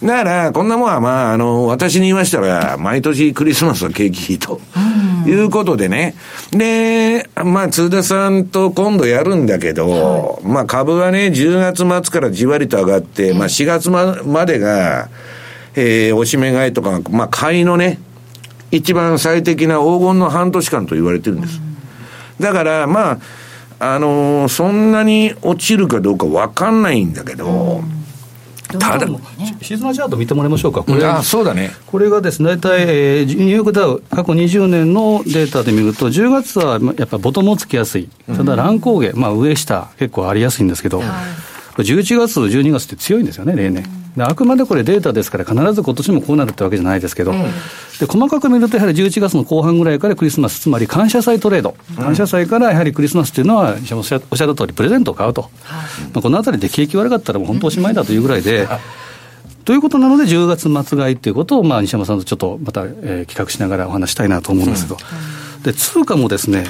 [0.05, 4.59] だから、こんなもんは、まあ、あの、私に言いましたら、毎年クリスマスは景気いいと。
[5.25, 6.15] いうことでね。
[6.51, 15.07] で、まあ、津田さんと今度やるんだけど、はい、まあ、株はね、10月末からじわりと上がって、まあ、4月までが、
[15.75, 17.99] えー、おしめ買いとか、まあ、買いのね、
[18.71, 21.61] 一番最適な黄金の半年間と言われてるんです。
[22.39, 23.19] だから、ま
[23.79, 27.83] あ、あのー、そんなに落ちるかどうか分かんないんだけど、
[28.79, 29.07] ただ、
[29.61, 31.71] シーズナチャート見てもらいましょうか、これあそうだね。
[31.87, 41.05] これがですね、大体、えー、ニューヨークダウ、過去20年のデータで見ると、10月はやっぱボトムをつきやすい、ただ乱高下、まあ、上下、結構ありやすいんですけど、は
[41.77, 43.83] い、11月、12月って強いんですよね、例年。
[43.83, 47.37] であくまでこれデータですから、必ず今年もこうなるってわけじゃないですけど、うん、
[47.99, 55.49] で細かく見ると、やはり11月の後半ぐらいからクリスマス、つまり感謝祭トレード、感謝祭からやはりクリスマスっていうのは、おっしゃった通り、プレゼントを買うと、
[56.13, 58.67] まあ、このあたりで景気悪かったら、もう本当おしまいだというぐらいで。
[59.65, 66.65] ということなので、10月末買いということを、まあ、西山さんとちょっとまた、えー、企画しながらお話したいなと思うんですけど、うん、で通貨もですね、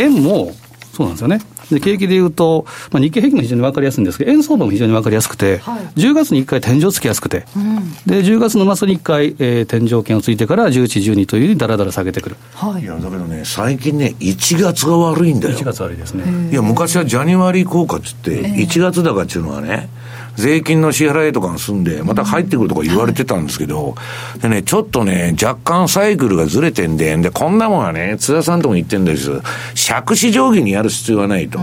[0.00, 0.52] 円も
[0.92, 1.40] そうなんですよね。
[1.70, 15.56] で景気でいうと、まあ、日経平均も非常に分かりやすいんですけど、円相場も非常に分かりやすくて、はい、10月に1回天井つきやすくて、うん、で10月の末に1回、えー、天井圏をついてから、11、12というようにだらだら下げてくる、はい、いやだけどね、最近ね、1月が悪いんだよ。
[15.56, 16.50] 1月悪いですね。
[16.50, 19.88] いや、昔はジャニワリー効果っつって、1月高っていうのはね、
[20.36, 23.94] 税金の支払いとかが済んで、また入ってくるとか言われてたんですけど、
[24.40, 29.40] でね、ちょっとね、若干サイクルがずれてんで、で、こんなもんはね、津田さんとも言ってんです。
[29.88, 31.60] 借子定規にやる必要はないと。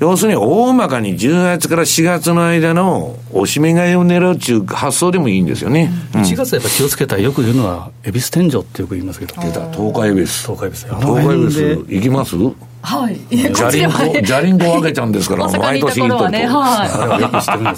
[0.00, 5.92] 要するに、大まかに10月から4月の間のおしめ買いを狙うっていう発想でもいいんですよね。
[6.14, 9.34] うん、1月やっぱ気をつけたらよく言うのは、恵比寿天井ってよく言いますけど。
[9.40, 10.54] 出た、東海恵比寿。
[10.54, 10.86] 東海恵比寿。
[10.88, 12.36] 東海恵比寿、行きます？
[12.82, 13.18] はい。
[13.30, 16.38] じゃりんこ、じゃりんこ分けちゃうんですから、 毎年行っとると。
[16.48, 17.22] はい。
[17.22, 17.76] よく知ってるんです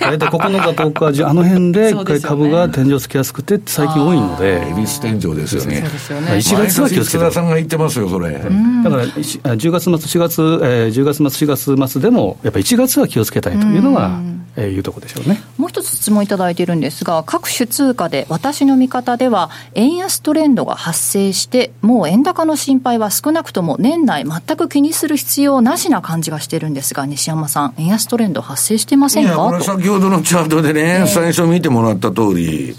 [0.00, 4.66] 大体9日、10日、あの辺で一回株が天井つきやすくて、最近多いので。
[4.68, 5.84] 恵比寿天井ですよね。
[5.86, 7.30] 1月は気をつけて。
[7.30, 8.32] さんが言ってますよ、それ。
[8.32, 14.18] だから、10月末、4月、えー、10月末、4月末でも、やっぱり1月は気をつけたいというのが、
[14.60, 15.40] えー、いうところでしょうね。
[15.56, 29.30] もう一つ質問いただいているんですが、各種通貨で、私の見方では、円安トレンドが発生して、もう円高の心配は少なくとも年内全く気にする必要なしな感じがしてるんですが、西山さん、円安トレンド発生してませんか？
[29.30, 32.74] いや、これ先ほどのチャートでね、最初見てもらった通り、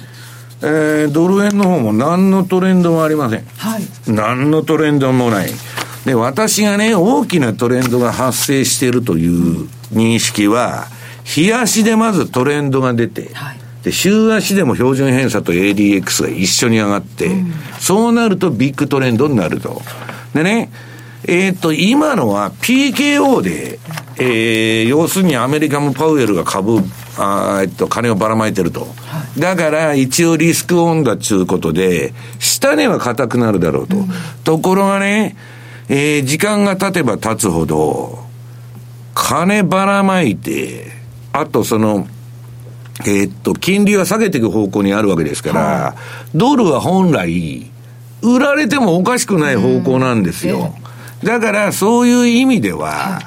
[0.61, 3.45] えー、ドル円の方も何のトレンドもありません。
[3.57, 3.83] はい。
[4.05, 5.49] 何のトレンドもない。
[6.03, 10.87] で、私がね、大きなトレンドが発生しているという認識は、
[11.29, 19.79] 日足でまずトレンドが出て、はい、で、週足でも標準偏差と ADX が一緒に上がって、うん、そうなるとビッグトレンドになると。
[20.33, 20.71] でね、
[21.27, 23.77] えっ、と、今のは PKO で、
[24.17, 26.79] えー、要するにアメリカもパウエルが株、
[27.15, 28.87] あえっと、金をばらまいてると。
[29.37, 33.97] だから、一応リスクオンだっちゅうことで、下値は硬くなるだろうと。
[33.97, 34.09] うん、
[34.43, 35.35] ところがね、
[35.89, 38.17] えー、時間が経てば経つほど、
[39.13, 40.98] 金ばらまいて、
[41.33, 42.07] あとその、
[43.01, 45.95] えー、っと、金利は下げていく方向にあるわけですから、は
[46.33, 47.69] い、ドルは本来、
[48.21, 50.73] 売られてもおかしくない方向なんですよ。
[50.83, 50.89] うん
[51.23, 53.19] だからそういう意味では、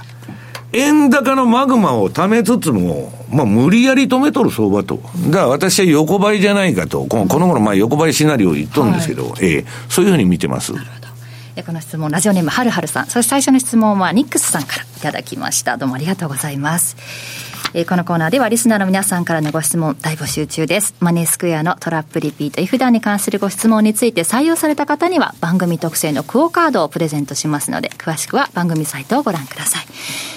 [0.72, 5.00] 円高のマグマを溜めつつも、まあ、無理やり止めとる相場と。
[5.26, 10.72] だから私は横ばいじゃないかと、このこの頃、まあ、横ばいシナリオを言っとるんですけど、はい、ええ、そういうふうに見てます。
[10.72, 13.06] この質問、ラジオネームはるはるさん。
[13.06, 15.76] そして最初の質問はニックスさんからいただきました。
[15.76, 17.51] どうもありがとうございます。
[17.74, 20.94] えー、このコーナーではリスナーの皆さんからのご質問大募集中です。
[21.00, 29.84] マネースクエアのトラップリピート、イフダに関するご質問について採用された方には番組特製のクオカードをプレゼントしますので、詳しくは番組サイトをご覧ください。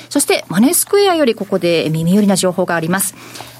[0.09, 3.15] そして、マネースクエアよりここで耳寄りな情報があります。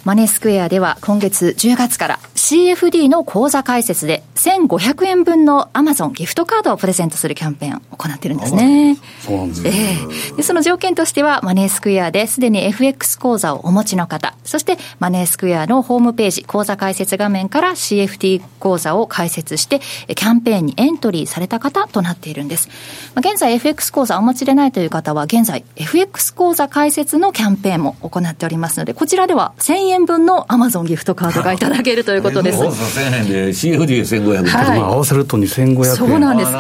[0.06, 8.98] マネースクエアでは今月10月から CFD の口座開設で1500円分のアマゾンギフトカードをプレゼントするキャンペーンを行ってるんですね。
[9.22, 9.72] そうなんですね。
[9.72, 19.80] えー、でその条件としては、マネースクエアですでに FX 口座をお持ちの方、そしてマネースクエアのホームページ、口座開設画面から CFD 口座を開設して、
[20.14, 22.70] キャンペーンにエントリーされた方となっているんです。
[23.18, 32.62] 現在 FX 口座お持ちでないという方は、現在 FX 口座開設のキャンペーンも行っておりますので、こちらでは1000円分のアマゾンギフトカードがいただけるということです。
[32.62, 35.96] 1000円で CFD1500 はい、合わせると2500円。
[35.96, 36.52] そうなんです。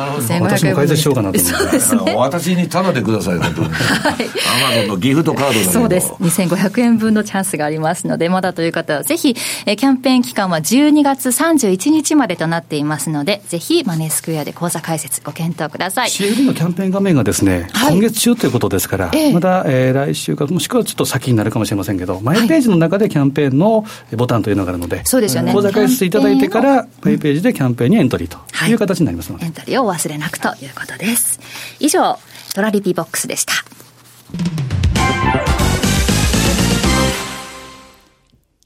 [0.41, 1.57] 私も解説しようかなと思って。
[1.57, 2.15] そうですね。
[2.15, 3.69] 私にタダでください、本当に。
[3.75, 4.13] はい。
[4.13, 6.13] アマゾンのギフトカードだそうです。
[6.21, 16.09] 2500円分のチャンスがありますので、まだという方はぜひ、えキャンペーン期間は12月31日までとなっていますので、ぜひマネースクエアで口座開設ご検討ください。
[16.09, 23.85] CFD のキャンペーン画面がですね、はい、今月中ということですから、ええ、まだ、えー、来週か、もしくはちょっと先になるかもしれませんけど、マイページの中でキャンペーンの
[24.15, 25.53] ボタンというのがあるので、そうですよね。
[25.53, 31.39] 口座開設いただいてから、マイページでキャンペーンにエントリーという形になりますので、はい、エントリーをお忘れなくということです。
[31.79, 32.17] 以上、
[32.53, 33.53] トラリピボックスでした。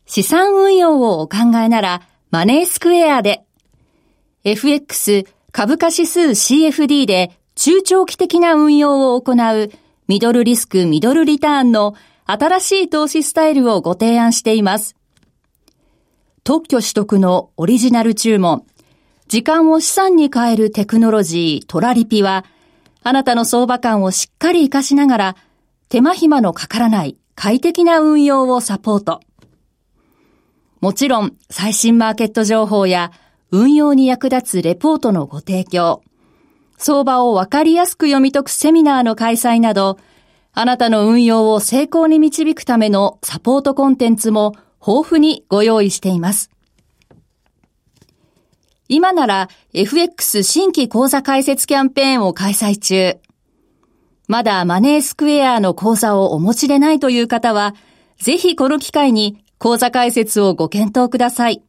[0.06, 3.44] 資産運用をお考えなら、マネースクエアで、
[4.44, 9.72] FX 株価指数 CFD で中長期的な運用を行う
[10.08, 11.96] ミドルリスクミドルリターンの
[12.32, 14.96] 新しい投資スタイルをご提案しています。
[16.44, 18.66] 特許取得のオリジナル注文、
[19.28, 22.46] 時間を資産に変えるテクノロジートラリピは、
[23.02, 25.36] あなたの相場感をしっかり活かしながら、
[25.90, 29.22] 手間暇のかからない快適な運用をサポート。
[30.82, 33.12] もちろん、最新マーケット情報や
[33.50, 36.04] 運用に役立つレポートのご提供、
[36.78, 39.98] 相場をわかりやすく読み解くセミナーの開催など、
[40.62, 46.52] あなたの運用を成功に導くためのサポートコンテンツも豊富にご用意しています。
[48.90, 53.16] 今なら FX 新規講座開設キャンペーンを開催中。
[54.28, 57.74] まだマネースクエアの講座をお持ちでないという方は、
[58.18, 61.64] ぜひこの機会に講座開設をご検討ください。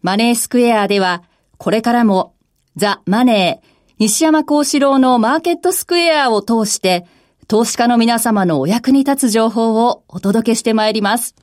[0.00, 1.24] マネースクエアでは、
[1.58, 2.36] これからも
[2.76, 3.73] ザ・マネー、
[4.04, 7.06] 西山幸四郎のマーケットスクエアを通して、
[7.48, 11.34] 投資家の皆様のお役に立つ情報をお届けしてまいります。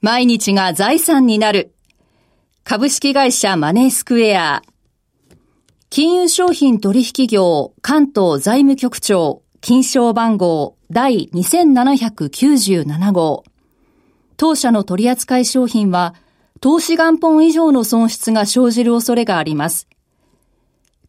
[0.00, 1.74] 毎日が財産になる。
[2.64, 4.62] 株式会社マネースクエア。
[5.90, 13.44] 金融商品取引業関東財務局長金賞番号第2797号。
[14.38, 16.14] 当社の取扱い商品は
[16.62, 19.86] 投資元本以上の損失が生じる恐れがあります。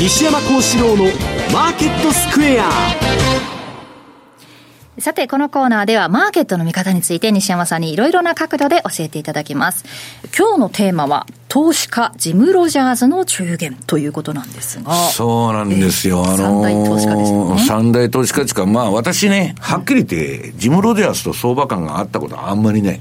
[0.00, 1.04] 西山幸四郎の
[1.52, 2.70] マーケットスクエア
[4.98, 9.84] さて、このコーナーではマーケットの見方について西山さんにいろいろな角度で教えていただきます。
[10.34, 14.94] 今日のテーマは、投資家、ジム・ロジャーズの中元ということなんですが。
[14.94, 16.22] そうなんですよ。
[16.24, 17.58] えー、あのー、三大投資家ですね。
[17.66, 23.00] 三大投資家ですか、まあ私ね、はっきり言って、ジム・ロジャーズと相場感があったことはあんまりない。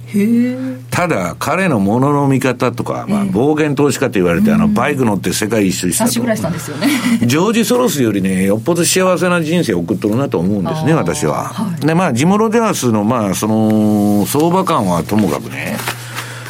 [0.90, 6.12] ただ、彼のものの見方とか、まあ、暴言投資家と言われて、あの、バイク乗って世界一周したと。
[6.12, 6.88] したんですよね。
[7.22, 11.50] ジョージ・ソロスよりね、よっぽど幸せな人生を送っとるなと思うんですね、私は。
[11.50, 15.78] はい、で、まあ、ジム・ロジャーズの、まあ、その、相場感はともかくね、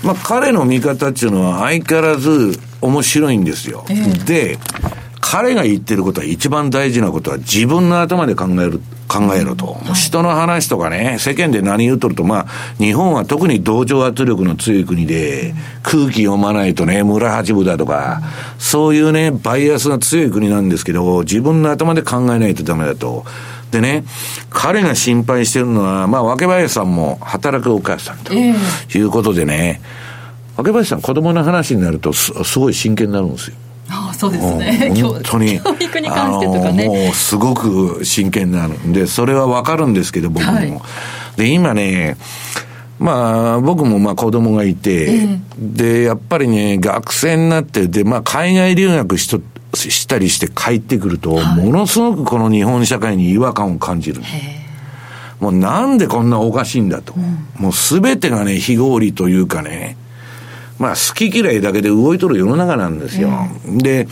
[0.03, 3.85] まあ、彼の見方っていうのは相変わらず面白いんですよ。
[3.89, 4.57] えー、で、
[5.31, 9.73] 彼が言ってることは一番大事なことは自分の頭で考える、考えろと。
[9.73, 12.47] はい、人の話とかね、世間で何言うとると、まあ、
[12.79, 18.21] 日本は特に同情圧力の強い国で、空気読まないとね、村八分だとか、
[18.57, 23.25] そういうね、バイアスが強い国なんですけど、自分の頭で考えないとダメだと。
[23.71, 24.03] でね、
[24.49, 33.55] 彼が心配してるのは、まあ、若林さんも働くお母さんということでね、えー、若林さん子供の話になるとす、すごい真剣になるんですよ。
[33.91, 35.59] ああそうですね、 本当に。
[35.59, 36.87] 教育に関してとかね。
[36.87, 40.71] もうすごく真剣になるんでそれは分かるんですけど僕も、はい、
[41.37, 42.17] で今ね
[42.99, 49.39] まあ、僕もまあ子供がいて、えー、で、やっぱりね、学生になって、で、まあ、海外留学しと
[49.79, 54.21] したりして帰ってくると、はい、ものすごくこの日本社会に違和感を感じる。
[55.39, 57.13] もうなんでこんなおかしいんだと。
[57.15, 59.95] うん、もうすべてがね、非合理というかね、
[60.79, 63.29] まあ、好き嫌いだけで動いとる世の中なんですよ。
[63.65, 64.07] で、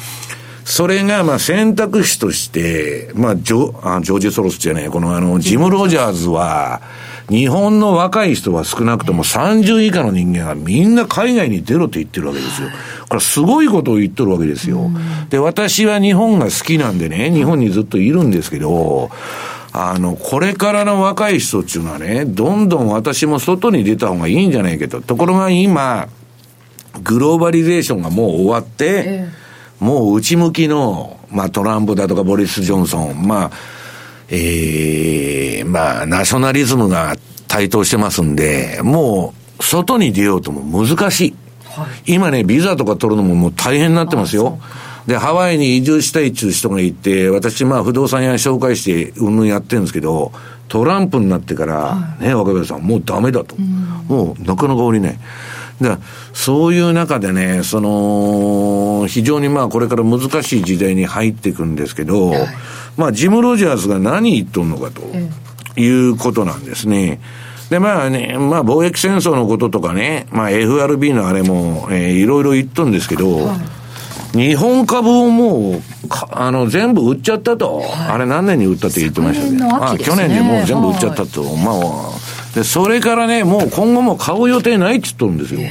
[0.65, 6.81] それが、まあ、選択肢として、まあ、ジョあジョージ・ソロスじゃねこの、あの、ジム・ロジャーズは、
[7.29, 12.69] 日本の若い人は少なくとも30以下の人間がみんな海外に出ろって言ってるわけですよ。
[13.09, 14.89] これすごいことを言っとるわけですよ。
[15.29, 19.09] で、私は日本が好きなんでね、日本にずっといるんですけど、
[19.73, 26.07] あの、これからの若い人っていうのはね、どんどん私も外に出た方がいいんじゃないけど、ところが今、
[27.03, 33.51] グローバリゼーションがもう終わって、ええ、もう内向きの、まあトランプだとかボリス・ジョンソン、まあ、
[34.29, 37.15] ええー、まあ、ナショナリズムが
[37.47, 41.35] 台頭してますんで、もう、外に出ようとも難しい。
[41.63, 44.59] はい、今ね、ビザとか取るのももう大変になってますよ。
[45.07, 50.33] で、ハワイに移住したいっていう人がいて、私、まあ、不動産屋紹介して、うんぬんやってるんですけど、
[50.67, 53.55] トランプになってから、はい、ね、若林さん、もうダメだと。
[54.07, 55.19] もう、なかなか降りない。
[55.81, 55.99] だ
[56.33, 62.47] そういう中でね、その、非常にまあこれから難しい時代に入っていくんですけど、はい、
[62.97, 65.01] まあジム・ロジャースが何言っとんのかと
[65.79, 67.19] いうことなんですね。
[67.69, 73.57] で、まあね、まあ貿易戦争のこととかね、まあ FRB のあれも、えー、いろいろ言っとんですけど、はい。
[74.37, 75.81] 日本株をもう、
[76.31, 77.77] あの、全部売っちゃったと。
[77.77, 79.51] はい、あれ何年に売ったって言ってましたけ？
[79.51, 81.43] ど、ね、あ去年でもう全部売っちゃったと。
[81.43, 82.11] はい、まあ、
[82.57, 85.61] で、それからね、もう今後も買う予定ないって言っとるんですよ。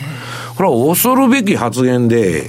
[0.55, 2.45] これは恐るべき発言で、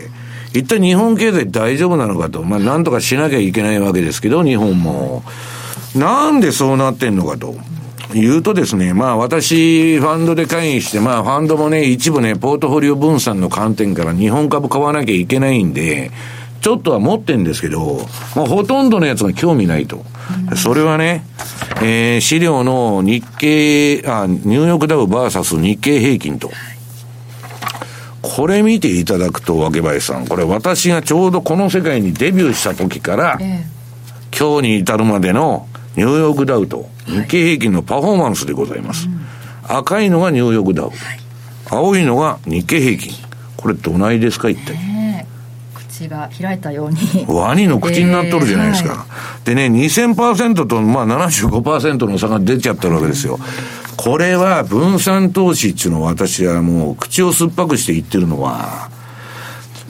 [0.53, 2.43] 一体日本経済大丈夫なのかと。
[2.43, 5.23] まあ、なんとかしなきゃいけないわけですけど、日本も。
[5.95, 7.55] なんでそうなってんのかと。
[8.13, 16.11] 言うとですね、まあ私、ファンドで会議して、まあファンドもね、一部ね、ポートフォリオ分散の観点から日本株買わなきゃいけないんで、
[16.61, 20.03] ちょっとは持ってんですけど、まあほとんどのやつが興味ないと。
[20.55, 21.25] それはね、
[21.81, 26.51] えー、資料の日経、あ、ニューヨークダウバーサス日経平均と。
[28.21, 39.07] これ見ていただくと、若林さん、これ私がちょうどこの世界にデビューした時から、えー、今日に至るまでのニューヨークダウと日経平均のパフォーマンスでございます。
[39.63, 40.89] はい、赤いのがニューヨークダウ。
[40.89, 40.95] はい、
[41.69, 43.13] 青いのが日経平均。
[43.55, 44.75] これどないですか、一体。
[45.97, 47.25] 口が開いたように。
[47.27, 48.89] ワニの口になっとるじゃないですか。
[48.89, 49.05] えーは
[49.41, 53.39] い、でね、2000%と、まあ75%の差が出ちゃってるわけですよ。
[53.97, 58.89] これは分散投資っていうのを私はもう口を酸っぱくして言ってるのは、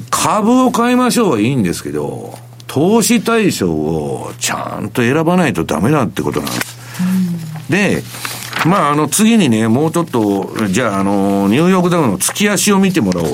[0.10, 2.38] 株を買いましょうはいいんですけど、
[2.68, 6.78] 投資対象をちゃんと選ばないとダメだってことなんです。
[7.70, 8.04] うん、で、
[8.66, 13.28] まあ、あの、次にね、もうちょっと、じゃあ、あの、ニューヨークダウの月足を見てもらおう。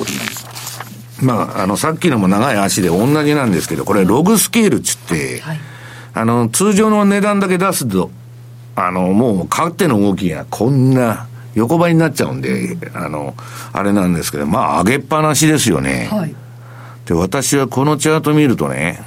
[1.22, 5.60] まあ、あの、さっきのも長い足で同じなんですけど、これ、ログスケールっつって、はい、
[6.14, 8.10] あの、通常の値段だけ出すと、
[8.76, 13.34] あの、もう、勝手の動きがこんな、横ばいになっちゃうんで、あの、
[13.72, 16.08] あれなんですけど、まあ、上げっぱなしですよね。
[16.10, 16.34] はい、
[17.06, 19.02] で、私はこのチャート見るとね、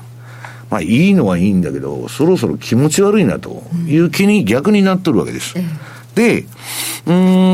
[0.69, 5.57] まあ、いいのはいいんだけど、そろそろ気持ち悪いなという気に逆になっとるわけです。
[5.57, 5.69] うん、
[6.17, 6.45] で、
[7.05, 7.13] う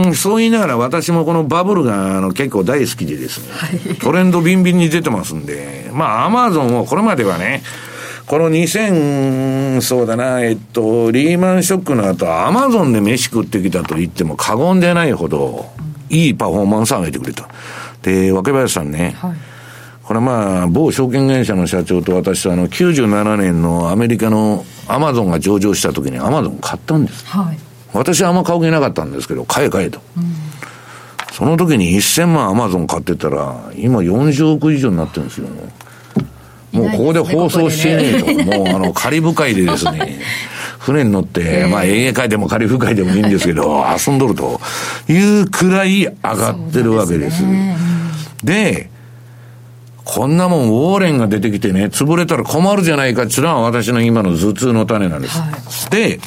[0.09, 7.61] ん、そう言いながら私もこのバブルがあの結構大好きでですね、はい、トレンドビンビンに出てますんで、まあアマゾンをこれまではね、
[8.25, 15.69] この2000、そうだな、えっと、リーマンショックの後、アマゾンで飯食ってきたと言っても過言でないほど、
[16.09, 17.49] いいパフォーマンスを上げてくれた。
[18.01, 19.35] で、若林さんね、はい、
[20.03, 27.25] これまあ、某証券会社の社長と私とあの、97年のアメリカのアマゾンが上場した時にアマゾン買ったんです。
[27.27, 30.01] はい私はあんま買う気なかったんですけど、買え買えと。
[30.17, 30.23] うん、
[31.31, 35.47] その時に1000万アマゾン買ってたら、今40億以上になってるんですよ。
[36.71, 38.25] もうここで放送してねえと。
[38.25, 40.19] ね、もうあの、カリブ海でですね、
[40.79, 44.59] 船に乗って、まあ、エーゲ海でもカリブ海でもいいんですけど、遊んどると
[45.07, 47.43] いうくらい上がってるわけです。
[48.43, 48.89] で、ね、
[50.03, 55.39] こんなもんウォーレンが出てきてね、潰れたら困るじゃないかっていうのは私の今の頭痛の種なんです。
[55.39, 56.19] はい、で、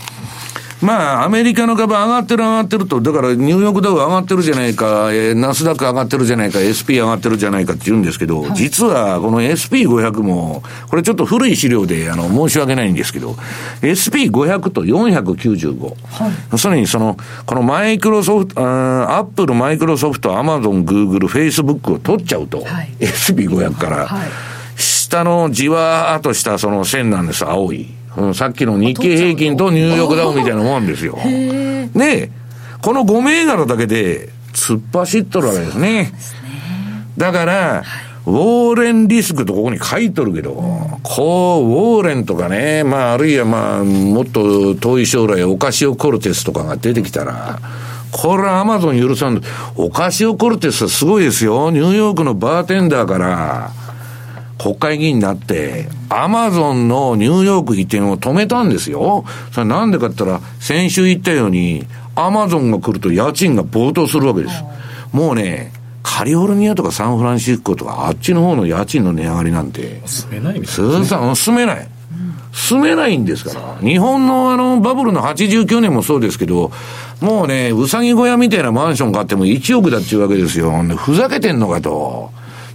[0.83, 13.37] まあ、アメリカの株上がってる上がってると、だからニューヨークダウ上がってるじゃないか、えー、ナスダック上がってるじゃないか、SP 上がってるじゃないかって言うんですけど、はい、実はこの SP500 も、これちょっと古い資料であの申し訳ないんですけど、
[13.81, 15.81] SP500 と495。
[15.81, 17.17] はい、要するにその、
[17.47, 24.09] このマイクロソフト、アップル、マイクロソフト、アマゾン、グーグル、フェイスブックを取っちゃうと、はい、SP500 から、
[24.77, 27.89] 下のじわーっとしたその線なんです、青い。
[28.17, 31.19] うん、さっきの日経平均とニューヨークダウンみたいなもんですよ。
[31.95, 32.31] で、
[32.83, 35.93] この5銘柄だけで突っ走っとるわけですね。
[36.05, 36.13] ね
[37.19, 37.85] だから、
[38.27, 40.53] ウォーレンリスクとここに書いとるけど、
[41.03, 47.61] こう、ウォーレンとかね、まあ、あるいはまあ、もっと遠い将来、オカシオ・コルテスとかが出てきたら、
[48.11, 49.41] これはアマゾン許さん。
[49.77, 51.71] オカシオ・コルテスはすごいですよ。
[51.71, 53.71] ニューヨークのバーテンダーから、
[54.59, 59.25] 国会議員になって、アマゾンのニューヨーク移転を止めたんですよ。
[59.53, 64.65] それなんでかって言ったら、先週言ったように、アマゾンが来ると家賃が暴騰するわけです。
[65.13, 70.01] もうね、カリフォルニアとかサンフランシスコとか、あっちの方の家賃の値上がりなんて。
[70.07, 71.35] 住めないみたいな、ね。
[71.35, 71.89] 住めない。
[72.53, 73.79] 住めないんですから。
[73.87, 76.73] 日本のあのバブルの89年もそうですけど、
[77.21, 80.73] もうね、うさぎ小屋みたいなマンション買っても1億だっていうわけですよ。
[80.97, 82.31] ふざけてんのかと。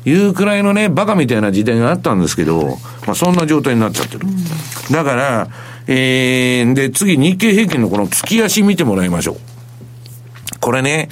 [0.06, 4.26] いうくらいのね、バカみたいな時代があったんですけど、まあそんな状態になっちゃってる。
[4.90, 5.48] だから、
[5.88, 9.38] えー、で、次日経平均のこの月足見てもらいましょう。
[10.60, 11.10] これね、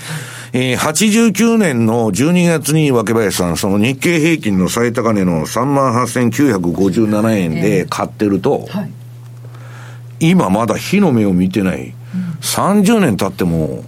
[0.54, 8.92] えー、89年の12月に若林さん、その日経平均の最高値の38,957円で買ってると、はい、
[10.20, 11.94] 今まだ火の目を見てない。
[12.16, 13.84] うん、30年経っても、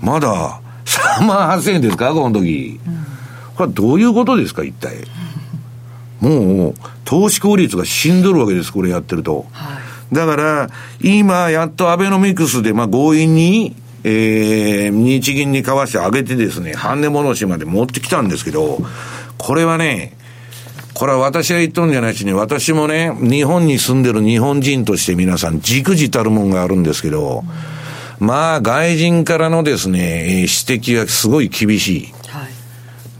[0.00, 2.14] まだ3万8000円ですか？
[2.14, 2.80] この時。
[2.86, 3.15] うん
[3.56, 4.96] これはどういうことですか、一体。
[6.20, 9.46] もう、投資効率が死んどるわけです、これやってると。
[9.52, 9.78] は
[10.12, 18.78] い、だから、今、やっとアベノミクスで、まあ、強引に、えー、日銀に交わして上げてですね、半値戻しまで持ってきたんですけど、
[19.38, 20.16] これはね、
[20.94, 27.44] これは私が言っとるんじゃないしね、私もね、日本に住んでる日本人として皆さん、じくじたるもんがあるんですけど、
[28.18, 32.14] まあ、外人からのですね、指摘がすごい厳しい。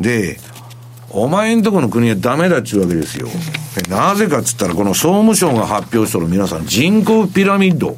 [0.01, 0.39] で、
[1.11, 3.29] お前んとこの国はダメだっちゅうわけですよ。
[3.89, 7.89] なぜかっつったら、この総務省が発表してる皆さん、人口ピラミッド。
[7.89, 7.97] はい、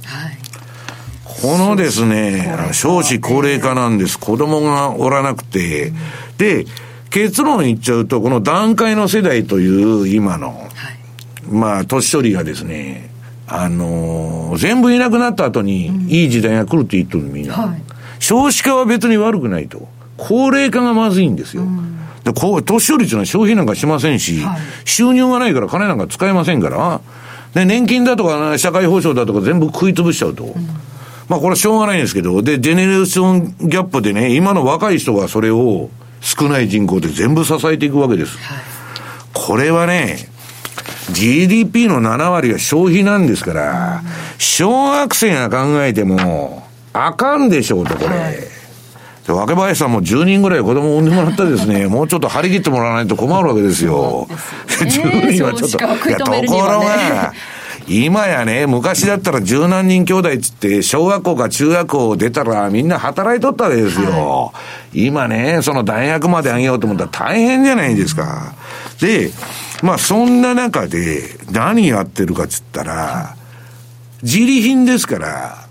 [1.24, 4.18] このですね、少子高齢化なんです。
[4.18, 5.92] 子供がおらなくて。
[6.36, 6.66] で、
[7.10, 10.68] 結論言っちゃうと、この段階の世代という今の、はい、
[11.50, 13.10] まあ、年寄りがですね、
[13.46, 17.54] あのー、全部いなくなった後に、いい時代が来るって言っとるみんな。
[17.54, 17.82] はい、
[18.18, 19.88] 少子化は別に悪くないと。
[20.18, 21.62] 高齢化がまずいんですよ。
[22.24, 27.00] で、こう、年寄りっていうのは消費なんかしませんし、はい、収入がないから金なんか使えませんから、
[27.54, 30.44] で、年金だとか、社会保障だとか全部食い潰しちゃうと。
[30.44, 30.66] うん、
[31.28, 35.88] まあこれはしょうがないんですけど、で、ジェネレーションギャップでね、今の若い人がそれを
[36.20, 38.36] 少ない人口で全部支えていくわけです。
[38.38, 38.58] はい、
[39.32, 40.28] これはね、
[41.10, 44.02] GDP の7割は消費なんですから、
[44.36, 48.08] 小学生が考えても、あかんでしょうと、これ。
[48.08, 48.57] はい
[49.34, 54.28] 若林さんも10人ぐらい子供を産んでもらったですね、 もうちょっと張り切ってもらわないと困るわけですよ。
[54.66, 54.90] すね、
[55.30, 56.08] 10人はちょっと。
[56.08, 57.32] いや、ところが、
[57.88, 64.52] 今やね、昔だったら十何人兄弟っつって、小学校か中学校出たらみんな働いとったわけですよ。
[64.52, 64.60] は
[64.92, 68.52] い、今ね、その大学まで上げようと思ったら大変じゃないですか。
[69.00, 69.30] で、
[69.82, 73.36] まあそんな中で何やってるかっつったら、
[74.22, 75.67] 自利品ですから、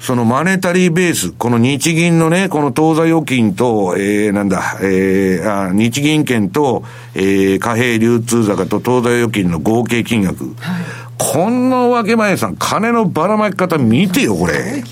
[0.00, 6.84] そのマネタリーベース、この日銀のね、この当座預金と、えー、なんだ、えー、あ日銀券と、
[7.14, 10.44] えー、貨幣流通高と当座預金の合計金額。
[10.44, 10.54] はい、
[11.18, 14.82] こんなわけ前さん、金のばらまき方見てよ、これ。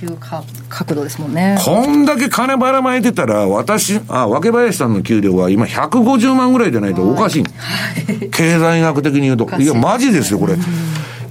[0.68, 1.58] 角度ですもんね。
[1.64, 7.44] こんだけ金ばらまいてたら、私、あ、わけ林さんの給料は今150万ぐらいじゃないとおかしい。
[7.44, 9.48] はい、経済学的に言うと。
[9.58, 10.56] いや、マジですよ、これ。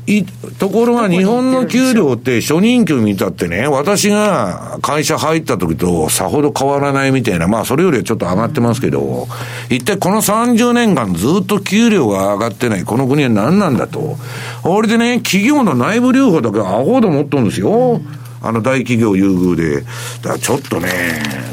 [0.08, 0.26] い、
[0.58, 9.28] ところが日本の給料って初任給見たってね、私が会社入った時とさほど変わらないみたいな、まあそれよりはちょっと上がってますけど、
[9.70, 14.18] 一体この30年間ずっと給料が上がってないこの国は何なんだと。
[14.64, 18.00] 俺でね、企業の内部留保だけアホと思っとるんですよ。
[18.42, 19.82] あの大企業優遇で。
[19.82, 20.90] だからちょっとね、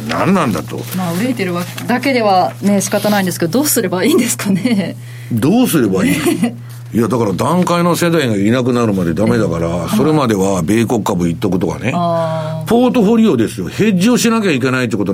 [0.08, 0.78] 何なんだと。
[0.96, 1.54] まあ、憂いてる
[1.88, 4.94] だけではね、仕方ないんですけど、どうすればいいんですかね。
[5.32, 6.14] どうすればいい？
[6.94, 13.66] いや、だから段階の世代がいなくなるまでダメだから、それまでは米国株一徳とかね、ポートフォリオですよ。
[13.66, 15.12] ヘッジをしなきゃいけないってこと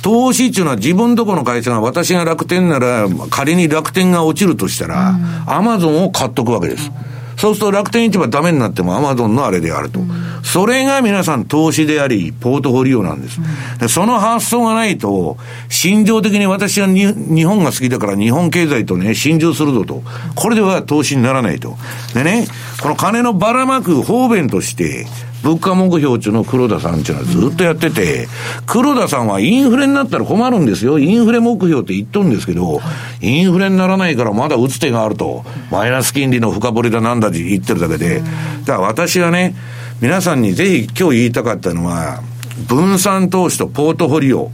[0.00, 6.90] 投資っていうのは自分とこの会社が、私が楽天なら、仮に楽天が落ちるとしたら、アマゾンを買っとくわけです。
[7.38, 10.00] そうすると楽天市場ダメになってもアマゾンのあれであると。
[10.42, 13.40] それが皆さん投資であり、ポートフォリオなんです。
[13.78, 15.36] でその発想がないと、
[15.68, 20.02] 心情的に私は日本が好きだから日本経済とね、心中するぞと。
[20.34, 21.76] これでは投資にならないと。
[22.12, 22.48] でね、
[22.82, 25.06] この金のばらまく方便として、
[25.42, 28.28] 物価目標中の黒田さんっていうのはずっとやってて、
[28.66, 30.98] 黒田さんはインフレになったら困るんですよ。
[30.98, 32.80] インフレ目標って言っとるんですけど、
[33.20, 35.44] インフレにならないからまだ打つ手があると。
[35.70, 38.20] マイナス金利の深掘りだなんだって言ってるだけで。
[38.64, 39.54] だから私はね、
[40.00, 42.22] 皆さんにぜひ今日言いたかったのは、
[42.66, 44.50] 分散投資とポートフォリオ。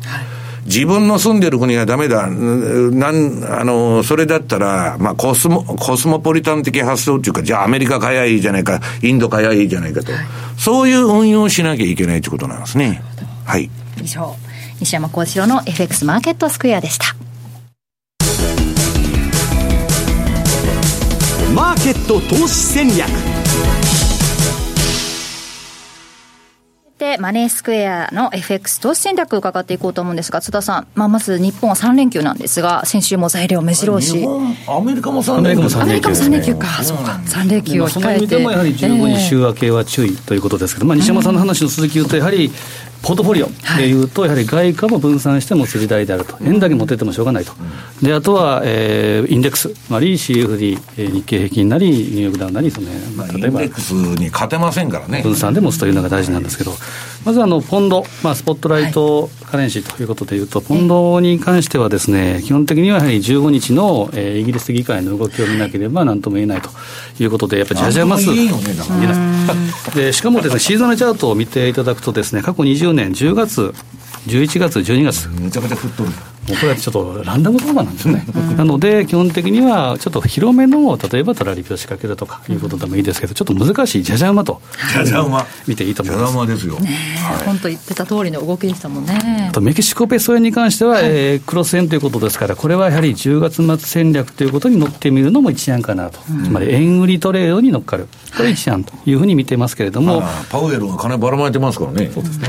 [0.67, 10.23] 自分の住んでる国がダメだ、なん、あの、それだったら、まあ、コスモ、コスモポリタン的発想っていうか、じゃあアメリカ買やいいじゃないか、インド買やいいじゃないかと、はい、
[10.59, 13.03] そういう運用をしなきゃいけないということなんですね。
[13.45, 13.71] はい。
[14.03, 14.37] 以上、
[14.81, 17.15] 西山幸四郎の FX マーケットスクエアでした。
[21.55, 23.34] マーケット投資戦略
[27.05, 34.27] てマネースクエアの FX 投資戦略伺っていこうと思うんですが津田さん、まあ、まず日本は3連休なんですが先週も材料目白押し。
[34.67, 35.79] アメリカも3連休。
[35.79, 37.93] アメリカも3連休か、そうか3連休を控えて。
[37.93, 42.51] その意味でもやはり15日週明けは注意ということですけど、まあ、西山さんの話の続き言うとやはり
[43.05, 47.53] ポートフォリオでいうと、やはり外貨も分散しても釣り台であると、円だけ持っててもしょうがないと、
[48.03, 55.23] であとは、えー、インデックス、まあ、CFD、日経平均なり、ニューヨークダウンなり、そのまあ、例えばインデックスに勝てませんからね。
[55.23, 56.73] 分散で持つというのが大事なんですけど、
[57.25, 66.69] まずあのポンド、まあ、スポットライトカレンシーということでいうと、ポンドに関してはですね、基本的にはやはり15日の、えー、イギリス議会の動きを見なければなんとも言えないと
[67.19, 68.25] いうことで、やっぱりじゃじゃます。
[68.31, 68.75] いいよね、
[69.95, 73.75] でしかもですね、シーズンチャートを見ていただくとですね、過去20年10月、
[74.27, 75.29] 11月、12月。
[75.41, 76.11] めちゃめちゃ振っとる。
[76.49, 78.25] もうこれはちょっとランダム相場なんですね、
[78.57, 84.61] なので、基本的にはちょっと広めの、例えばトラリピを仕掛けるとかいうことでもいいですけど、ちょっと難しいじゃじゃ馬と、
[84.93, 86.33] じゃじゃ馬見ていいと思います。
[86.33, 86.79] じゃじゃ馬ですよ。
[87.47, 89.51] 本当、言ってた通りの動きでしたもんね。
[89.53, 102.11] とメキシコペソ円に関しては、えー、クロス円ということですから、これはやはり10月末戦略ということに乗ってみるのも一案かなと、つまり円売りトレードに乗っかる、これ一案というふうに見てますけれども、パウエルが金ばらまいてますからね。
[102.13, 102.49] そうですね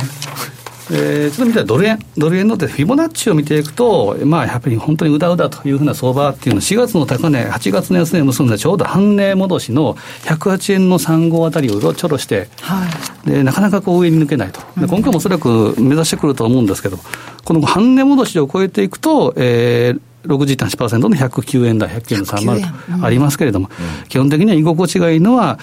[0.91, 12.88] えー、ちょっと見たらドル円、ドル円のフィボナッチを見ていくと、まあ、やっぱり本当にうだうだというふうな相場っていうのは、4月の高値、8月の安値を結んだちょうど半値戻しの108円の3号あたりをうろちょろして、は
[13.25, 16.97] い、でなかなかこう上に抜けないと、で今回もおそらく目指してくると思うんですけど、
[17.43, 23.69] この半値戻しを超えていくと、えー、60.8%の109円台、109円の30ありますけれども、
[24.01, 25.57] うん、基本的には居心地がいいのは、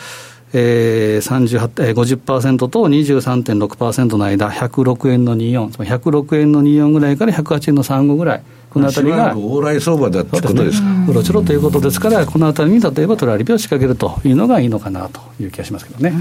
[0.55, 8.43] えー、38えー、50%と23.6%の間、106円の24、つまり106円の24ぐらいから108円の35ぐらい。
[8.71, 10.89] このあたりが、往来相場だってことですか。
[11.09, 16.15] うろちょろということですから、このあたりに例えばトラリピを仕掛けるというのがいいのかなという気がしますけどね。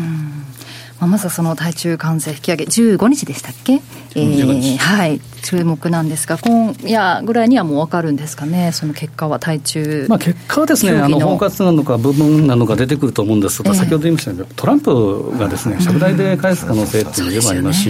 [1.02, 3.82] まあ、まずはその対中関税引き上げ、15日でしたっけ、
[4.14, 17.90] えー、はい、注目なんですが、今夜ぐらいにはもう分かるんですかね、その結果は対中まあ結果はですね、あの包括なのか、部分なのか出てくると思うんですが、えー、先ほど言いましたように、トランプがですね、借題で返す可能性っていうのもありますし。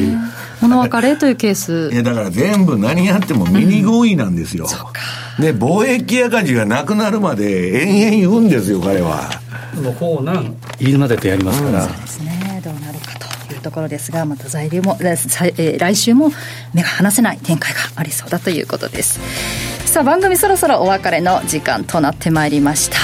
[0.62, 1.90] 物別れというケース。
[1.92, 4.68] いやだから全部何やってもミニ合意なんですよ。
[5.40, 7.82] うん、で、貿易赤字がなくなるまで
[8.12, 9.28] 延々言うんですよ、彼は。
[10.00, 11.82] こうなん言いまでとやりますから。
[11.82, 12.22] そうですね。
[12.22, 12.31] どうなるかと
[13.62, 16.32] いうところですが、また材料も、えー、来週も
[16.74, 19.20] 目が離せない展開がありそうだということです。
[19.86, 22.98] さあ番組そろそろお別れの時間となってまいりました。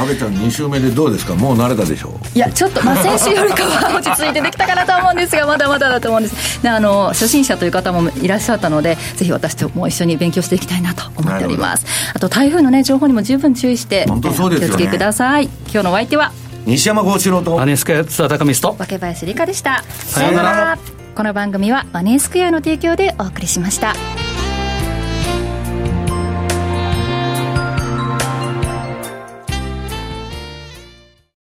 [0.00, 1.34] 阿部ちゃん2週目でどうですか？
[1.34, 2.08] もう慣れたでしょ？
[2.08, 6.62] ういやちょっと、まあ、先週よりかは落ち着いてできたかなと思うんですがまだまだだと思うんです。
[6.62, 11.84] であの初心者という方もいらっしゃったのでぜひ私とも一緒に勉強していきたいなと思っております。
[12.14, 15.44] あと台風のね情報にも十分注意して本当そうですよ、ね、お気をつけください。
[15.44, 16.32] 今日のお相手は
[16.66, 17.56] 西山幸四郎と。
[17.56, 19.82] マネースクエア津田高見と若林理香でした。
[19.84, 20.78] さようなら。
[21.14, 23.94] この番組はマネースクエアの提供でお送りしました